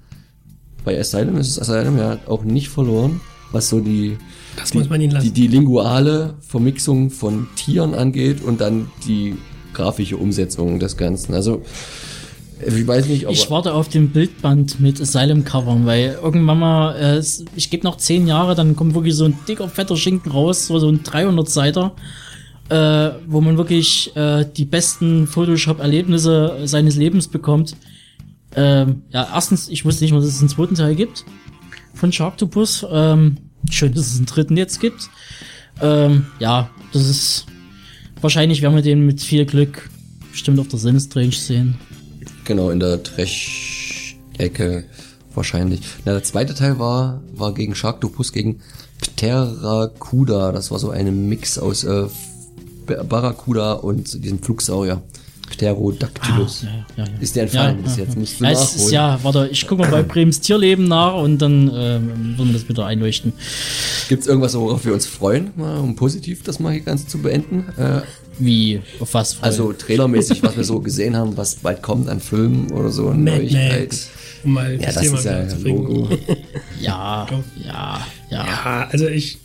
bei 0.86 0.98
Asylum 0.98 1.36
ist 1.36 1.48
es 1.48 1.60
Asylum 1.60 1.98
ja 1.98 2.18
auch 2.26 2.44
nicht 2.44 2.68
verloren, 2.70 3.20
was 3.52 3.68
so 3.68 3.80
die 3.80 4.16
Das 4.56 4.70
die, 4.70 4.78
muss 4.78 4.88
man 4.88 5.00
ihnen 5.00 5.12
lassen. 5.12 5.26
die, 5.26 5.32
die 5.32 5.48
linguale 5.48 6.34
Vermixung 6.40 7.10
von 7.10 7.48
Tieren 7.56 7.92
angeht 7.92 8.42
und 8.42 8.60
dann 8.60 8.88
die 9.06 9.34
grafische 9.74 10.16
Umsetzung 10.16 10.78
des 10.78 10.96
Ganzen. 10.96 11.34
Also 11.34 11.62
ich 12.64 12.86
weiß 12.86 13.06
nicht, 13.08 13.26
ob 13.26 13.32
Ich 13.34 13.50
warte 13.50 13.74
auf 13.74 13.88
den 13.88 14.10
Bildband 14.10 14.80
mit 14.80 14.98
Asylum-Covern, 15.00 15.84
weil 15.84 16.18
irgendwann 16.22 16.58
mal, 16.60 16.96
äh, 16.96 17.22
ich 17.56 17.68
gebe 17.68 17.84
noch 17.84 17.98
zehn 17.98 18.26
Jahre, 18.26 18.54
dann 18.54 18.76
kommt 18.76 18.94
wirklich 18.94 19.14
so 19.14 19.24
ein 19.24 19.36
dicker, 19.46 19.68
fetter 19.68 19.96
Schinken 19.96 20.32
raus, 20.32 20.68
so 20.68 20.78
so 20.78 20.88
ein 20.88 21.02
300-Seiter, 21.02 21.92
äh, 22.70 23.10
wo 23.26 23.40
man 23.42 23.58
wirklich 23.58 24.16
äh, 24.16 24.46
die 24.56 24.64
besten 24.64 25.26
Photoshop-Erlebnisse 25.26 26.60
seines 26.64 26.96
Lebens 26.96 27.28
bekommt. 27.28 27.76
Ähm, 28.56 29.02
ja, 29.10 29.28
erstens, 29.32 29.68
ich 29.68 29.84
wusste 29.84 30.04
nicht 30.04 30.12
mal, 30.12 30.20
dass 30.20 30.30
es 30.30 30.40
einen 30.40 30.48
zweiten 30.48 30.74
Teil 30.74 30.94
gibt 30.94 31.24
von 31.94 32.12
Sharktopus. 32.12 32.86
Ähm, 32.90 33.36
schön, 33.70 33.92
dass 33.94 34.06
es 34.06 34.16
einen 34.16 34.26
dritten 34.26 34.56
jetzt 34.56 34.80
gibt. 34.80 35.10
Ähm, 35.80 36.26
ja, 36.38 36.70
das 36.92 37.08
ist 37.08 37.46
wahrscheinlich 38.20 38.62
werden 38.62 38.74
wir 38.74 38.82
den 38.82 39.04
mit 39.04 39.20
viel 39.20 39.44
Glück 39.44 39.90
bestimmt 40.32 40.58
auf 40.58 40.68
der 40.68 40.78
Sinistrange 40.78 41.32
sehen. 41.32 41.78
Genau, 42.44 42.70
in 42.70 42.80
der 42.80 43.02
Trash-Ecke 43.02 44.84
wahrscheinlich. 45.34 45.80
Na, 46.04 46.12
der 46.12 46.22
zweite 46.22 46.54
Teil 46.54 46.78
war, 46.78 47.22
war 47.34 47.52
gegen 47.52 47.74
Sharktopus, 47.74 48.32
gegen 48.32 48.60
Pteracuda. 49.00 50.52
Das 50.52 50.70
war 50.70 50.78
so 50.78 50.90
ein 50.90 51.28
Mix 51.28 51.58
aus 51.58 51.84
äh, 51.84 52.06
Barracuda 52.86 53.74
und 53.74 54.24
diesem 54.24 54.42
Flugsaurier. 54.42 55.02
Pterodactylus. 55.46 56.64
Ah, 56.64 56.84
ja, 56.96 57.04
ja, 57.04 57.10
ja. 57.10 57.20
Ist 57.20 57.36
dir 57.36 57.42
entfallen, 57.42 57.84
ist 57.84 57.98
jetzt 57.98 58.16
nicht 58.16 58.36
zu 58.36 58.44
ja, 58.44 58.50
es 58.50 58.74
ist, 58.76 58.90
ja, 58.90 59.18
warte, 59.22 59.48
ich 59.50 59.66
gucke 59.66 59.82
mal 59.82 59.90
bei 59.90 60.02
Brems 60.02 60.40
Tierleben 60.40 60.88
nach 60.88 61.14
und 61.14 61.38
dann 61.38 61.70
ähm, 61.74 62.34
würden 62.36 62.48
wir 62.48 62.52
das 62.54 62.68
wieder 62.68 62.86
einleuchten. 62.86 63.32
Gibt's 64.08 64.26
irgendwas, 64.26 64.54
worauf 64.56 64.84
wir 64.84 64.92
uns 64.92 65.06
freuen, 65.06 65.50
mal, 65.56 65.78
um 65.78 65.96
positiv 65.96 66.42
das 66.42 66.58
mal 66.58 66.72
hier 66.72 66.82
ganz 66.82 67.06
zu 67.06 67.18
beenden? 67.18 67.64
Äh, 67.78 68.00
Wie, 68.38 68.80
auf 69.00 69.14
was? 69.14 69.34
freuen? 69.34 69.44
also 69.44 69.72
trailermäßig, 69.72 70.42
was 70.42 70.56
wir 70.56 70.64
so 70.64 70.80
gesehen 70.80 71.16
haben, 71.16 71.36
was 71.36 71.56
bald 71.56 71.82
kommt 71.82 72.08
an 72.08 72.20
Filmen 72.20 72.70
oder 72.72 72.90
so. 72.90 73.10
Mad. 73.10 73.48
Max. 73.52 74.10
Um 74.44 74.52
mal 74.52 74.72
Ja, 74.72 74.86
das, 74.86 74.94
das 74.94 75.02
Thema 75.04 75.18
ist 75.18 75.24
ja. 75.24 75.68
Logo. 75.68 76.08
ja, 76.80 77.26
ja, 77.64 78.06
ja. 78.30 78.46
Ja, 78.46 78.88
also 78.90 79.06
ich 79.08 79.38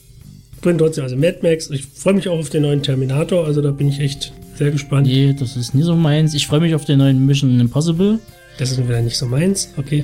bin 0.61 0.77
trotzdem, 0.77 1.03
also 1.03 1.15
Mad 1.15 1.39
Max, 1.41 1.69
ich 1.69 1.85
freue 1.85 2.13
mich 2.13 2.27
auch 2.29 2.39
auf 2.39 2.49
den 2.49 2.63
neuen 2.63 2.83
Terminator, 2.83 3.45
also 3.45 3.61
da 3.61 3.71
bin 3.71 3.87
ich 3.87 3.99
echt 3.99 4.33
sehr 4.55 4.71
gespannt. 4.71 5.07
Nee, 5.07 5.35
das 5.37 5.55
ist 5.57 5.73
nie 5.73 5.83
so 5.83 5.95
meins. 5.95 6.33
Ich 6.33 6.47
freue 6.47 6.59
mich 6.59 6.75
auf 6.75 6.85
den 6.85 6.99
neuen 6.99 7.25
Mission 7.25 7.59
Impossible. 7.59 8.19
Das 8.57 8.71
ist 8.71 8.77
wieder 8.77 9.01
nicht 9.01 9.17
so 9.17 9.25
meins, 9.25 9.69
okay. 9.77 10.03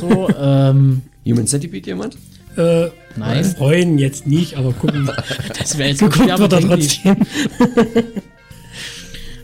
So, 0.00 0.28
ähm, 0.40 1.02
Human 1.26 1.46
Centipede 1.46 1.86
jemand? 1.86 2.16
Äh, 2.56 2.88
Nein. 3.16 3.44
Freuen 3.44 3.98
jetzt 3.98 4.26
nicht, 4.26 4.56
aber 4.56 4.72
gucken. 4.72 5.10
das 5.58 5.78
wäre 5.78 5.90
jetzt 5.90 5.98
Geguckt 6.00 6.16
schwer 6.24 6.38
wird 6.38 6.52
er 6.52 6.60
bedenklich. 6.60 7.00
trotzdem. 7.02 8.04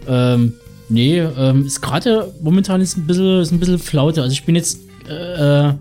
Ähm, 0.06 0.54
nee, 0.88 1.18
ähm, 1.18 1.66
ist 1.66 1.80
gerade 1.80 2.32
momentan 2.42 2.80
ist 2.80 2.96
ein 2.96 3.06
bisschen, 3.06 3.40
ist 3.40 3.52
ein 3.52 3.60
bisschen 3.60 3.78
Flaute. 3.78 4.22
Also 4.22 4.32
ich 4.32 4.44
bin 4.44 4.54
jetzt 4.54 4.78
äh, 5.08 5.72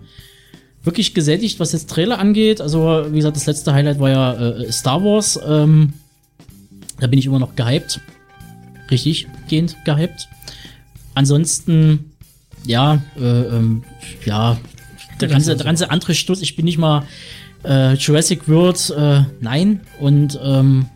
wirklich 0.82 1.14
gesättigt, 1.14 1.60
was 1.60 1.72
jetzt 1.72 1.90
Trailer 1.90 2.18
angeht. 2.18 2.60
Also, 2.60 3.06
wie 3.10 3.16
gesagt, 3.16 3.36
das 3.36 3.46
letzte 3.46 3.72
Highlight 3.72 3.98
war 3.98 4.10
ja 4.10 4.34
äh, 4.34 4.72
Star 4.72 5.02
Wars. 5.02 5.38
Ähm, 5.46 5.94
da 7.00 7.06
bin 7.06 7.18
ich 7.18 7.26
immer 7.26 7.38
noch 7.38 7.56
gehypt. 7.56 8.00
Richtig 8.90 9.26
gehend 9.48 9.76
gehypt. 9.84 10.28
Ansonsten, 11.14 12.12
ja, 12.66 13.02
äh, 13.16 13.20
ähm, 13.20 13.84
ja, 14.24 14.58
der 15.20 15.28
ganze, 15.28 15.56
der 15.56 15.64
ganze 15.64 15.90
andere 15.90 16.14
Stuss, 16.14 16.42
ich 16.42 16.56
bin 16.56 16.64
nicht 16.64 16.78
mal 16.78 17.06
äh, 17.64 17.94
Jurassic 17.94 18.48
World, 18.48 18.92
äh, 18.96 19.22
nein. 19.40 19.80
Und 20.00 20.38
ähm, 20.42 20.86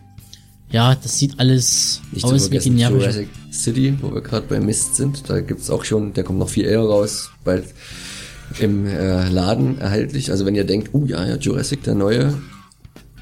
ja, 0.71 0.95
das 0.95 1.17
sieht 1.17 1.39
alles 1.39 2.01
Nicht 2.11 2.25
aus 2.25 2.51
wie 2.51 2.59
generisch. 2.59 3.01
Jurassic 3.01 3.29
City, 3.51 3.97
wo 4.01 4.13
wir 4.13 4.21
gerade 4.21 4.45
bei 4.47 4.59
Mist 4.59 4.95
sind. 4.95 5.29
Da 5.29 5.39
gibt's 5.41 5.69
auch 5.69 5.83
schon, 5.83 6.13
der 6.13 6.23
kommt 6.23 6.39
noch 6.39 6.49
viel 6.49 6.65
eher 6.65 6.81
raus, 6.81 7.31
bald 7.43 7.65
im 8.59 8.85
äh, 8.85 9.29
Laden 9.29 9.79
erhältlich. 9.79 10.31
Also 10.31 10.45
wenn 10.45 10.55
ihr 10.55 10.63
denkt, 10.63 10.93
uh 10.93 11.05
ja, 11.05 11.25
ja, 11.25 11.37
Jurassic, 11.37 11.83
der 11.83 11.95
neue, 11.95 12.33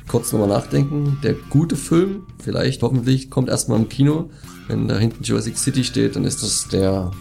kurz 0.08 0.32
nochmal 0.32 0.50
nachdenken. 0.50 1.18
Der 1.24 1.34
gute 1.34 1.76
Film, 1.76 2.24
vielleicht, 2.40 2.82
hoffentlich, 2.82 3.30
kommt 3.30 3.50
erstmal 3.50 3.80
im 3.80 3.90
Kino. 3.90 4.30
Wenn 4.68 4.88
da 4.88 4.98
hinten 4.98 5.24
Jurassic 5.24 5.58
City 5.58 5.84
steht, 5.84 6.16
dann 6.16 6.26
ist 6.26 6.44
das 6.44 6.68
der, 6.70 7.12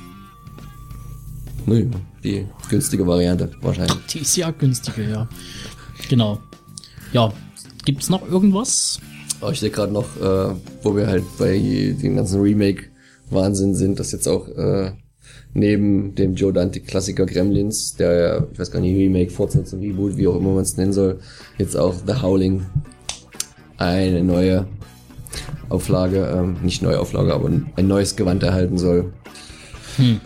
naja, 1.67 1.87
die 2.25 2.47
günstige 2.69 3.07
Variante 3.07 3.51
wahrscheinlich. 3.61 3.99
Die 4.11 4.21
ist 4.21 4.37
ja 4.37 4.51
günstiger, 4.51 5.03
ja. 5.03 5.29
Genau. 6.09 6.41
Ja, 7.13 7.33
gibt's 7.85 8.11
noch 8.11 8.29
irgendwas? 8.29 8.99
Aber 9.41 9.53
ich 9.53 9.61
sehe 9.61 9.71
gerade 9.71 9.93
noch, 9.93 10.17
äh, 10.17 10.55
wo 10.83 10.97
wir 10.97 11.07
halt 11.07 11.25
bei 11.39 11.59
den 11.59 12.17
ganzen 12.17 12.41
Remake-Wahnsinn 12.41 13.75
sind, 13.75 14.01
dass 14.01 14.13
jetzt 14.13 14.27
auch 14.27 14.49
äh, 14.49 14.93
neben 15.57 16.15
dem 16.15 16.35
Joe 16.35 16.53
Dante-Klassiker 16.53 17.25
Gremlins, 17.25 17.95
der 17.97 18.13
ja, 18.13 18.47
ich 18.53 18.59
weiß 18.59 18.71
gar 18.71 18.81
nicht, 18.81 18.97
Remake, 18.97 19.31
Fortsetzung, 19.31 19.81
Reboot, 19.81 20.17
wie 20.17 20.29
auch 20.29 20.37
immer 20.37 20.53
man 20.53 20.63
es 20.63 20.77
nennen 20.77 20.93
soll, 20.93 21.19
jetzt 21.59 21.77
auch 21.77 21.95
The 22.07 22.21
Howling 22.21 22.67
eine 23.79 24.23
neue 24.23 24.67
Auflage, 25.69 26.27
ähm, 26.27 26.59
nicht 26.63 26.83
neue 26.83 27.01
Auflage, 27.01 27.33
aber 27.35 27.49
ein 27.49 27.87
neues 27.87 28.17
Gewand 28.17 28.43
erhalten 28.43 28.79
soll. 28.79 29.13
Hm. 29.97 30.21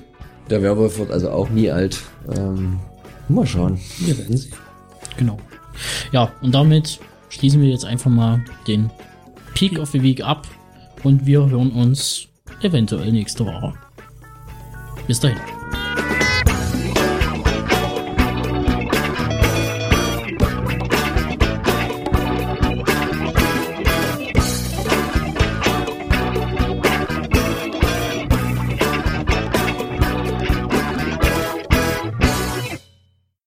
Der 0.51 0.63
Werwolf 0.63 0.99
wird 0.99 1.13
also 1.13 1.31
auch 1.31 1.49
nie 1.49 1.71
alt. 1.71 2.01
Ähm, 2.37 2.81
mal 3.29 3.47
schauen. 3.47 3.79
Wir 4.01 4.19
werden 4.19 4.37
sehen. 4.37 4.53
Genau. 5.17 5.39
Ja, 6.13 6.33
und 6.43 6.53
damit 6.53 6.99
schließen 7.29 7.63
wir 7.63 7.71
jetzt 7.71 7.85
einfach 7.85 8.11
mal 8.11 8.45
den 8.67 8.91
Peak 9.55 9.79
of 9.79 9.91
the 9.91 10.03
Week 10.03 10.23
ab 10.25 10.47
und 11.05 11.25
wir 11.25 11.49
hören 11.49 11.71
uns 11.71 12.27
eventuell 12.63 13.13
nächste 13.13 13.47
Woche. 13.47 13.75
Bis 15.07 15.21
dahin. 15.21 15.60